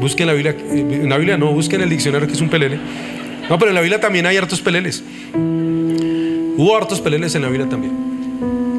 busquen 0.00 0.26
la 0.26 0.32
Biblia, 0.34 0.56
en 0.70 1.08
la 1.08 1.16
Biblia 1.16 1.38
no, 1.38 1.52
busquen 1.52 1.80
el 1.80 1.88
diccionario 1.88 2.26
que 2.26 2.34
es 2.34 2.40
un 2.40 2.48
pelele. 2.48 2.78
No, 3.48 3.58
pero 3.58 3.70
en 3.70 3.74
la 3.74 3.80
Biblia 3.80 4.00
también 4.00 4.26
hay 4.26 4.36
hartos 4.36 4.60
peleles. 4.60 5.02
Hubo 5.34 6.76
hartos 6.76 7.00
peleles 7.00 7.34
en 7.34 7.42
la 7.42 7.48
Biblia 7.48 7.68
también. 7.68 7.92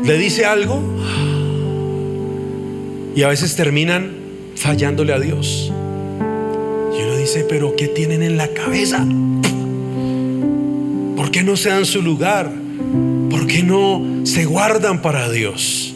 Le 0.04 0.18
dice 0.18 0.46
algo 0.46 0.82
y 3.16 3.24
a 3.24 3.30
veces 3.30 3.56
terminan 3.56 4.12
fallándole 4.56 5.14
a 5.14 5.20
Dios. 5.20 5.72
Y 6.98 7.04
uno 7.04 7.18
dice, 7.18 7.46
pero 7.48 7.76
¿qué 7.76 7.88
tienen 7.88 8.24
en 8.24 8.38
la 8.38 8.50
cabeza? 8.50 9.06
¿Por 11.16 11.32
qué 11.32 11.44
no 11.44 11.56
se 11.58 11.70
dan 11.70 11.86
su 11.86 12.02
lugar? 12.02 12.67
¿Por 13.30 13.48
qué 13.48 13.64
no 13.64 14.22
se 14.24 14.46
guardan 14.46 15.02
para 15.02 15.30
Dios? 15.30 15.94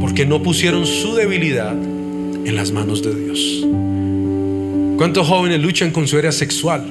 Porque 0.00 0.26
no 0.26 0.42
pusieron 0.42 0.86
su 0.86 1.14
debilidad 1.14 1.72
en 1.72 2.56
las 2.56 2.72
manos 2.72 3.02
de 3.02 3.14
Dios. 3.14 3.66
¿Cuántos 4.96 5.26
jóvenes 5.26 5.60
luchan 5.60 5.90
con 5.90 6.06
su 6.06 6.18
área 6.18 6.32
sexual? 6.32 6.86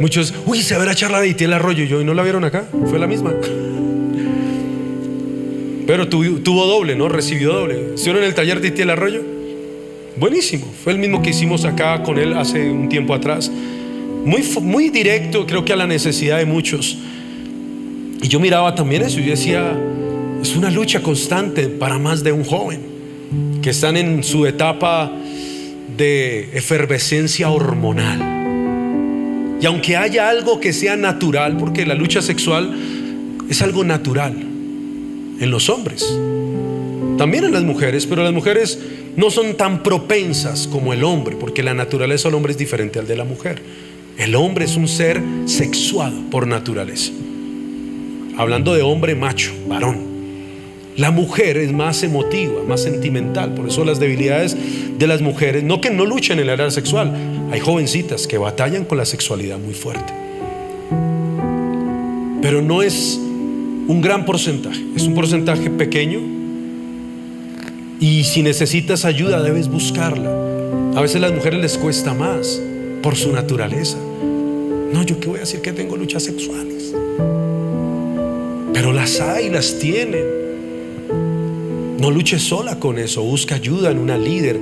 Muchos, 0.00 0.34
uy, 0.46 0.62
se 0.62 0.78
verá 0.78 0.94
charla 0.94 1.20
de 1.20 1.30
el 1.30 1.52
Arroyo. 1.52 1.84
Yo, 1.84 2.00
¿y 2.00 2.04
no 2.04 2.14
la 2.14 2.22
vieron 2.22 2.44
acá? 2.44 2.64
Fue 2.90 2.98
la 2.98 3.06
misma. 3.06 3.32
Pero 5.86 6.08
tuvo, 6.08 6.66
doble, 6.66 6.96
¿no? 6.96 7.08
Recibió 7.08 7.52
doble. 7.52 7.92
¿Hicieron 7.94 8.24
el 8.24 8.34
taller 8.34 8.60
de 8.60 8.68
Itiel 8.68 8.90
Arroyo? 8.90 9.22
Buenísimo. 10.16 10.66
Fue 10.82 10.92
el 10.92 10.98
mismo 10.98 11.22
que 11.22 11.30
hicimos 11.30 11.64
acá 11.64 12.02
con 12.02 12.18
él 12.18 12.34
hace 12.34 12.70
un 12.70 12.88
tiempo 12.88 13.14
atrás. 13.14 13.50
Muy, 14.24 14.42
muy 14.60 14.90
directo, 14.90 15.46
creo 15.46 15.64
que 15.64 15.72
a 15.72 15.76
la 15.76 15.86
necesidad 15.86 16.38
de 16.38 16.46
muchos. 16.46 16.96
Y 18.22 18.28
yo 18.28 18.38
miraba 18.38 18.74
también 18.74 19.02
eso 19.02 19.18
y 19.18 19.24
decía, 19.24 19.76
es 20.40 20.56
una 20.56 20.70
lucha 20.70 21.02
constante 21.02 21.68
para 21.68 21.98
más 21.98 22.22
de 22.22 22.32
un 22.32 22.44
joven 22.44 22.80
que 23.62 23.70
están 23.70 23.96
en 23.96 24.22
su 24.22 24.46
etapa 24.46 25.10
de 25.96 26.50
efervescencia 26.52 27.50
hormonal. 27.50 29.58
Y 29.60 29.66
aunque 29.66 29.96
haya 29.96 30.28
algo 30.28 30.60
que 30.60 30.72
sea 30.72 30.96
natural, 30.96 31.56
porque 31.56 31.86
la 31.86 31.94
lucha 31.94 32.22
sexual 32.22 32.76
es 33.48 33.62
algo 33.62 33.84
natural 33.84 34.34
en 34.34 35.50
los 35.50 35.68
hombres, 35.68 36.04
también 37.18 37.44
en 37.44 37.52
las 37.52 37.62
mujeres, 37.62 38.06
pero 38.06 38.24
las 38.24 38.32
mujeres 38.32 38.78
no 39.16 39.30
son 39.30 39.56
tan 39.56 39.82
propensas 39.82 40.66
como 40.66 40.92
el 40.92 41.04
hombre, 41.04 41.36
porque 41.36 41.62
la 41.62 41.74
naturaleza 41.74 42.28
del 42.28 42.34
hombre 42.34 42.52
es 42.52 42.58
diferente 42.58 42.98
al 42.98 43.06
de 43.06 43.16
la 43.16 43.24
mujer. 43.24 43.62
El 44.18 44.34
hombre 44.34 44.66
es 44.66 44.76
un 44.76 44.88
ser 44.88 45.22
sexuado 45.46 46.20
por 46.30 46.46
naturaleza. 46.46 47.12
Hablando 48.36 48.74
de 48.74 48.82
hombre 48.82 49.14
macho, 49.14 49.52
varón. 49.68 50.12
La 50.96 51.10
mujer 51.10 51.56
es 51.56 51.72
más 51.72 52.02
emotiva, 52.02 52.62
más 52.68 52.82
sentimental. 52.82 53.54
Por 53.54 53.68
eso 53.68 53.84
las 53.84 53.98
debilidades 53.98 54.56
de 54.98 55.06
las 55.06 55.22
mujeres, 55.22 55.64
no 55.64 55.80
que 55.80 55.90
no 55.90 56.04
luchen 56.04 56.38
en 56.38 56.44
el 56.44 56.50
área 56.50 56.70
sexual, 56.70 57.12
hay 57.50 57.60
jovencitas 57.60 58.26
que 58.26 58.36
batallan 58.36 58.84
con 58.84 58.98
la 58.98 59.06
sexualidad 59.06 59.58
muy 59.58 59.74
fuerte. 59.74 60.12
Pero 62.42 62.60
no 62.60 62.82
es 62.82 63.18
un 63.88 64.00
gran 64.02 64.26
porcentaje, 64.26 64.84
es 64.94 65.04
un 65.04 65.14
porcentaje 65.14 65.70
pequeño. 65.70 66.20
Y 68.00 68.24
si 68.24 68.42
necesitas 68.42 69.04
ayuda, 69.04 69.42
debes 69.42 69.68
buscarla. 69.68 70.30
A 70.94 71.00
veces 71.00 71.16
a 71.16 71.20
las 71.20 71.32
mujeres 71.32 71.60
les 71.60 71.78
cuesta 71.78 72.12
más 72.12 72.60
por 73.02 73.16
su 73.16 73.32
naturaleza. 73.32 73.98
No, 74.92 75.02
yo 75.02 75.18
qué 75.18 75.28
voy 75.28 75.38
a 75.38 75.40
decir 75.40 75.60
que 75.60 75.72
tengo 75.72 75.96
luchas 75.96 76.22
sexuales. 76.22 76.94
Pero 78.72 78.92
las 78.92 79.20
hay, 79.20 79.50
las 79.50 79.78
tienen. 79.78 80.24
No 81.98 82.10
luches 82.10 82.42
sola 82.42 82.78
con 82.78 82.98
eso, 82.98 83.22
busca 83.22 83.56
ayuda 83.56 83.90
en 83.90 83.98
una 83.98 84.18
líder, 84.18 84.58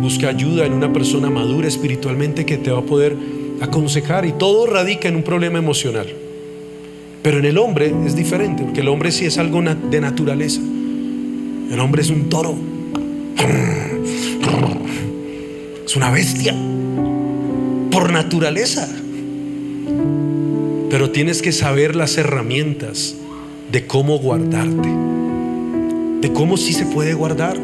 busca 0.00 0.28
ayuda 0.28 0.66
en 0.66 0.72
una 0.72 0.92
persona 0.92 1.30
madura 1.30 1.68
espiritualmente 1.68 2.46
que 2.46 2.56
te 2.56 2.70
va 2.70 2.78
a 2.78 2.84
poder 2.84 3.16
aconsejar 3.60 4.24
y 4.24 4.32
todo 4.32 4.66
radica 4.66 5.08
en 5.08 5.16
un 5.16 5.22
problema 5.22 5.58
emocional. 5.58 6.06
Pero 7.22 7.38
en 7.38 7.44
el 7.44 7.58
hombre 7.58 7.94
es 8.06 8.16
diferente, 8.16 8.62
porque 8.62 8.80
el 8.80 8.88
hombre 8.88 9.12
sí 9.12 9.26
es 9.26 9.36
algo 9.36 9.62
de 9.62 10.00
naturaleza. 10.00 10.60
El 10.60 11.78
hombre 11.80 12.02
es 12.02 12.10
un 12.10 12.28
toro. 12.28 12.54
Es 15.84 15.96
una 15.96 16.10
bestia 16.10 16.54
por 17.90 18.12
naturaleza. 18.12 18.88
Pero 20.90 21.10
tienes 21.10 21.42
que 21.42 21.52
saber 21.52 21.94
las 21.94 22.16
herramientas 22.18 23.14
de 23.70 23.86
cómo 23.86 24.18
guardarte, 24.18 24.88
de 26.20 26.32
cómo 26.32 26.56
sí 26.56 26.72
se 26.72 26.86
puede 26.86 27.14
guardar. 27.14 27.56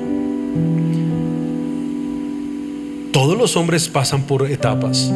Todos 3.12 3.36
los 3.36 3.56
hombres 3.56 3.88
pasan 3.88 4.22
por 4.22 4.50
etapas. 4.50 5.10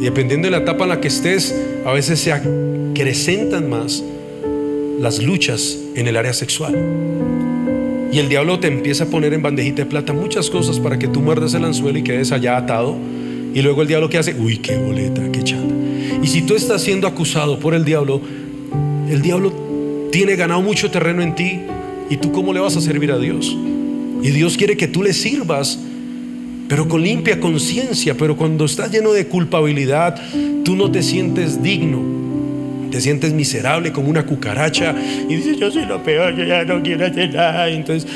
Y 0.00 0.04
dependiendo 0.04 0.46
de 0.46 0.52
la 0.52 0.58
etapa 0.58 0.84
en 0.84 0.90
la 0.90 1.00
que 1.00 1.08
estés, 1.08 1.54
a 1.84 1.92
veces 1.92 2.20
se 2.20 2.32
acrecentan 2.32 3.68
más 3.70 4.04
las 5.00 5.22
luchas 5.22 5.78
en 5.94 6.06
el 6.08 6.16
área 6.16 6.32
sexual. 6.32 6.74
Y 8.12 8.18
el 8.18 8.28
diablo 8.28 8.60
te 8.60 8.68
empieza 8.68 9.04
a 9.04 9.06
poner 9.08 9.34
en 9.34 9.42
bandejita 9.42 9.82
de 9.82 9.86
plata 9.86 10.12
muchas 10.12 10.48
cosas 10.48 10.78
para 10.78 10.98
que 10.98 11.08
tú 11.08 11.20
muerdas 11.20 11.54
el 11.54 11.64
anzuelo 11.64 11.98
y 11.98 12.02
quedes 12.02 12.32
allá 12.32 12.56
atado 12.56 12.96
y 13.56 13.62
luego 13.62 13.80
el 13.80 13.88
diablo 13.88 14.10
que 14.10 14.18
hace, 14.18 14.34
uy, 14.38 14.58
qué 14.58 14.76
boleta, 14.76 15.22
qué 15.32 15.42
chata. 15.42 15.72
Y 16.22 16.26
si 16.26 16.42
tú 16.42 16.54
estás 16.54 16.82
siendo 16.82 17.06
acusado 17.06 17.58
por 17.58 17.72
el 17.72 17.86
diablo, 17.86 18.20
el 19.08 19.22
diablo 19.22 19.50
tiene 20.12 20.36
ganado 20.36 20.60
mucho 20.60 20.90
terreno 20.90 21.22
en 21.22 21.34
ti 21.34 21.62
y 22.10 22.18
tú 22.18 22.32
cómo 22.32 22.52
le 22.52 22.60
vas 22.60 22.76
a 22.76 22.82
servir 22.82 23.10
a 23.12 23.18
Dios. 23.18 23.56
Y 24.22 24.28
Dios 24.28 24.58
quiere 24.58 24.76
que 24.76 24.88
tú 24.88 25.02
le 25.02 25.14
sirvas, 25.14 25.78
pero 26.68 26.86
con 26.86 27.02
limpia 27.02 27.40
conciencia, 27.40 28.14
pero 28.14 28.36
cuando 28.36 28.66
estás 28.66 28.92
lleno 28.92 29.14
de 29.14 29.26
culpabilidad, 29.26 30.20
tú 30.62 30.76
no 30.76 30.90
te 30.90 31.02
sientes 31.02 31.62
digno. 31.62 32.02
Te 32.90 33.00
sientes 33.00 33.32
miserable 33.32 33.90
como 33.90 34.10
una 34.10 34.26
cucaracha 34.26 34.94
y 35.30 35.34
dices, 35.34 35.56
yo 35.58 35.70
soy 35.70 35.86
lo 35.86 36.02
peor, 36.02 36.36
yo 36.36 36.44
ya 36.44 36.62
no 36.64 36.82
quiero 36.82 37.06
hacer 37.06 37.32
nada. 37.32 37.70
Entonces, 37.70 38.06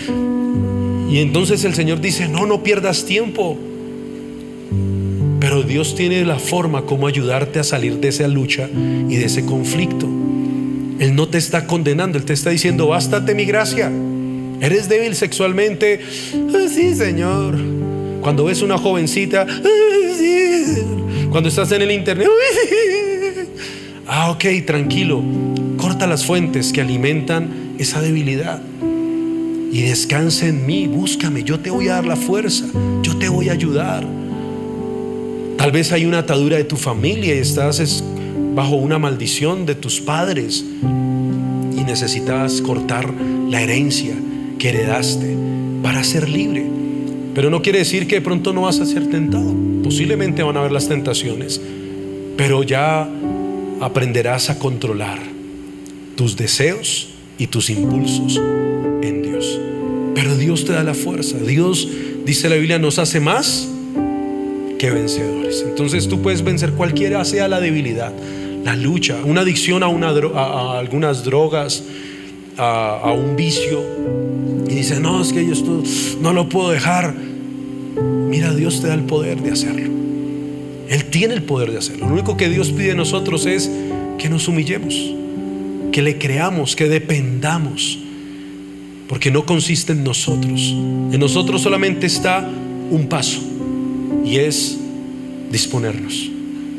y 1.11 1.17
entonces 1.17 1.65
el 1.65 1.73
Señor 1.73 2.03
dice, 2.03 2.29
no, 2.29 2.45
no 2.45 2.63
pierdas 2.63 3.07
tiempo. 3.07 3.59
Dios 5.63 5.95
tiene 5.95 6.25
la 6.25 6.39
forma 6.39 6.83
como 6.83 7.07
ayudarte 7.07 7.59
a 7.59 7.65
salir 7.65 7.99
de 7.99 8.09
esa 8.09 8.29
lucha 8.29 8.69
y 8.73 9.17
de 9.17 9.25
ese 9.25 9.45
conflicto. 9.45 10.07
Él 10.99 11.15
no 11.15 11.29
te 11.29 11.39
está 11.39 11.67
condenando, 11.67 12.19
Él 12.19 12.25
te 12.25 12.35
está 12.35 12.51
diciendo, 12.51 12.89
bástate 12.89 13.35
mi 13.35 13.47
gracia. 13.47 13.91
¿Eres 14.61 14.89
débil 14.89 15.15
sexualmente? 15.15 16.01
Ah, 16.55 16.67
sí, 16.69 16.95
Señor. 16.95 17.59
Cuando 18.21 18.45
ves 18.45 18.61
una 18.61 18.77
jovencita, 18.77 19.47
ah, 19.49 20.15
sí. 20.19 20.65
Cuando 21.31 21.49
estás 21.49 21.73
en 21.73 21.81
el 21.83 21.91
internet, 21.91 22.29
ah, 24.07 24.31
ok, 24.31 24.45
tranquilo. 24.67 25.23
Corta 25.79 26.07
las 26.07 26.27
fuentes 26.27 26.73
que 26.73 26.83
alimentan 26.83 27.75
esa 27.79 28.03
debilidad. 28.03 28.61
Y 29.73 29.83
descansa 29.83 30.47
en 30.47 30.67
mí, 30.67 30.87
búscame, 30.87 31.45
yo 31.45 31.61
te 31.61 31.71
voy 31.71 31.89
a 31.89 31.95
dar 31.95 32.05
la 32.05 32.17
fuerza, 32.17 32.67
yo 33.03 33.17
te 33.17 33.29
voy 33.29 33.49
a 33.49 33.53
ayudar. 33.53 34.05
Tal 35.61 35.73
vez 35.73 35.93
hay 35.93 36.07
una 36.07 36.21
atadura 36.21 36.57
de 36.57 36.65
tu 36.65 36.77
familia 36.77 37.35
y 37.35 37.39
estás 37.39 38.03
bajo 38.55 38.77
una 38.77 38.99
maldición 38.99 39.67
de 39.67 39.75
tus 39.75 40.01
padres 40.01 40.65
y 40.65 41.85
necesitas 41.85 42.63
cortar 42.63 43.13
la 43.51 43.61
herencia 43.61 44.15
que 44.59 44.71
heredaste 44.71 45.37
para 45.83 46.03
ser 46.03 46.31
libre. 46.31 46.65
Pero 47.35 47.51
no 47.51 47.61
quiere 47.61 47.81
decir 47.81 48.07
que 48.07 48.15
de 48.15 48.21
pronto 48.23 48.55
no 48.55 48.63
vas 48.63 48.81
a 48.81 48.87
ser 48.87 49.11
tentado. 49.11 49.55
Posiblemente 49.83 50.43
van 50.43 50.57
a 50.57 50.61
haber 50.61 50.73
las 50.73 50.89
tentaciones, 50.89 51.61
pero 52.39 52.63
ya 52.63 53.07
aprenderás 53.83 54.49
a 54.49 54.59
controlar 54.59 55.19
tus 56.17 56.39
deseos 56.39 57.11
y 57.37 57.49
tus 57.49 57.69
impulsos 57.69 58.41
en 59.03 59.23
Dios. 59.23 59.61
Pero 60.15 60.39
Dios 60.39 60.65
te 60.65 60.73
da 60.73 60.83
la 60.83 60.95
fuerza. 60.95 61.37
Dios, 61.37 61.87
dice 62.25 62.49
la 62.49 62.57
Biblia, 62.57 62.79
nos 62.79 62.99
hace 62.99 63.21
más 63.21 63.70
que 64.81 64.91
vencedores. 64.91 65.63
Entonces 65.69 66.09
tú 66.09 66.23
puedes 66.23 66.43
vencer 66.43 66.73
cualquiera 66.73 67.23
sea 67.27 67.49
la 67.49 67.61
debilidad, 67.61 68.15
la 68.65 68.75
lucha, 68.75 69.19
una 69.27 69.43
adicción 69.43 69.83
a, 69.83 69.89
una, 69.89 70.09
a, 70.09 70.79
algunas 70.79 71.23
drogas, 71.23 71.85
a, 72.57 73.13
un 73.13 73.37
vicio. 73.37 73.85
Y 74.71 74.77
dice, 74.77 74.99
no, 74.99 75.21
es 75.21 75.35
que 75.35 75.45
yo 75.45 75.53
esto 75.53 75.83
no 76.23 76.33
lo 76.33 76.49
puedo 76.49 76.71
dejar. 76.71 77.15
Mira, 77.15 78.55
Dios 78.55 78.81
te 78.81 78.89
da 78.89 78.95
el 78.95 79.03
poder 79.03 79.43
de 79.43 79.51
hacerlo. 79.51 79.91
Él 80.89 81.05
tiene 81.11 81.35
el 81.35 81.43
poder 81.43 81.73
de 81.73 81.77
hacerlo. 81.77 82.07
Lo 82.07 82.15
único 82.15 82.39
que 82.39 82.49
Dios 82.49 82.71
pide 82.71 82.89
de 82.89 82.95
nosotros 82.95 83.45
es 83.45 83.71
que 84.17 84.31
nos 84.31 84.49
humillemos, 84.49 84.95
que 85.93 86.01
le 86.01 86.17
creamos, 86.17 86.75
que 86.75 86.89
dependamos. 86.89 87.99
Porque 89.09 89.31
no 89.31 89.45
consiste 89.45 89.93
en 89.93 90.05
nosotros. 90.05 90.71
En 90.73 91.21
nosotros 91.21 91.61
solamente 91.61 92.07
está 92.07 92.49
un 92.91 93.09
paso 93.09 93.50
y 94.25 94.37
es 94.37 94.79
disponernos. 95.51 96.31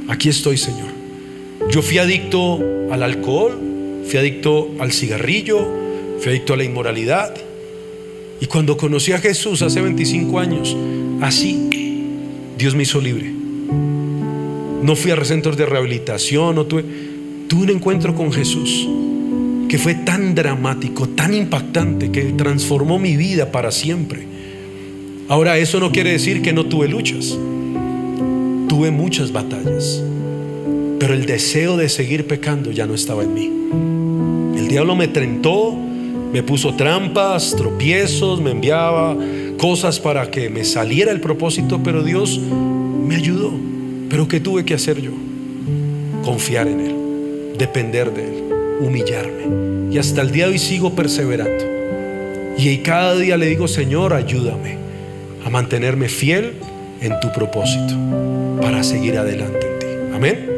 Aquí 0.08 0.30
estoy, 0.30 0.58
Señor. 0.58 0.90
Yo 1.70 1.82
fui 1.82 1.98
adicto 1.98 2.60
al 2.92 3.04
alcohol, 3.04 3.58
fui 4.06 4.18
adicto 4.18 4.72
al 4.80 4.92
cigarrillo, 4.92 5.68
fui 6.20 6.32
adicto 6.32 6.54
a 6.54 6.58
la 6.58 6.64
inmoralidad. 6.64 7.34
Y 8.40 8.48
cuando 8.48 8.76
conocí 8.78 9.12
a 9.12 9.20
Jesús 9.20 9.62
hace 9.62 9.82
25 9.82 10.40
años, 10.40 10.76
así 11.22 11.70
Dios 12.58 12.76
me 12.76 12.84
hizo 12.84 13.00
libre. 13.00 13.32
No 14.84 14.96
fui 14.96 15.12
a 15.12 15.24
centros 15.24 15.58
de 15.58 15.66
rehabilitación, 15.66 16.56
no 16.56 16.66
tuve, 16.66 16.84
tuve 17.48 17.64
un 17.64 17.70
encuentro 17.70 18.16
con 18.16 18.32
Jesús 18.32 18.88
que 19.72 19.78
fue 19.78 19.96
tan 19.96 20.36
dramático, 20.36 21.08
tan 21.08 21.34
impactante, 21.34 22.12
que 22.12 22.34
transformó 22.34 23.00
mi 23.00 23.16
vida 23.16 23.54
para 23.54 23.72
siempre. 23.72 24.31
Ahora, 25.32 25.58
eso 25.58 25.80
no 25.80 25.94
quiere 25.94 26.12
decir 26.12 26.42
que 26.42 26.52
no 26.52 26.66
tuve 26.66 26.90
luchas. 26.90 27.38
Tuve 28.68 28.92
muchas 28.92 29.32
batallas, 29.32 30.04
pero 31.00 31.14
el 31.14 31.26
deseo 31.26 31.78
de 31.78 31.88
seguir 31.88 32.28
pecando 32.28 32.70
ya 32.70 32.86
no 32.86 32.94
estaba 32.94 33.24
en 33.24 33.34
mí. 33.34 33.50
El 34.60 34.68
diablo 34.68 34.94
me 34.94 35.08
tentó, 35.08 35.74
me 36.34 36.44
puso 36.44 36.76
trampas, 36.76 37.56
tropiezos, 37.56 38.42
me 38.42 38.52
enviaba 38.52 39.16
cosas 39.58 40.02
para 40.02 40.30
que 40.30 40.50
me 40.50 40.66
saliera 40.66 41.14
el 41.14 41.22
propósito, 41.22 41.80
pero 41.82 42.04
Dios 42.04 42.38
me 42.38 43.16
ayudó. 43.16 43.54
Pero 44.10 44.28
¿qué 44.28 44.42
tuve 44.42 44.66
que 44.66 44.74
hacer 44.74 45.02
yo? 45.02 45.12
Confiar 46.26 46.68
en 46.68 46.80
Él, 46.82 46.96
depender 47.58 48.14
de 48.14 48.26
Él, 48.26 48.44
humillarme. 48.82 49.94
Y 49.94 49.98
hasta 49.98 50.24
el 50.24 50.34
día 50.34 50.48
de 50.48 50.52
hoy 50.52 50.60
sigo 50.60 50.94
perseverando. 50.94 51.64
Y 52.58 52.80
cada 52.80 53.16
día 53.16 53.38
le 53.38 53.46
digo, 53.46 53.70
Señor, 53.70 54.14
ayúdame 54.14 54.82
a 55.46 55.50
mantenerme 55.50 56.10
fiel 56.10 56.60
en 57.02 57.20
tu 57.20 57.32
propósito 57.32 57.94
para 58.62 58.84
seguir 58.84 59.18
adelante 59.18 59.74
en 59.74 59.80
ti. 59.80 60.16
Amén. 60.16 60.50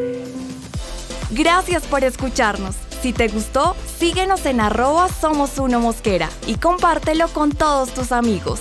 Gracias 1.32 1.84
por 1.84 2.04
escucharnos. 2.04 2.76
Si 3.02 3.12
te 3.12 3.28
gustó, 3.28 3.76
síguenos 4.00 4.46
en 4.46 4.62
arroba 4.62 5.10
somos 5.10 5.58
uno 5.58 5.80
mosquera 5.80 6.30
y 6.48 6.56
compártelo 6.56 7.28
con 7.28 7.52
todos 7.52 7.94
tus 7.94 8.12
amigos. 8.12 8.60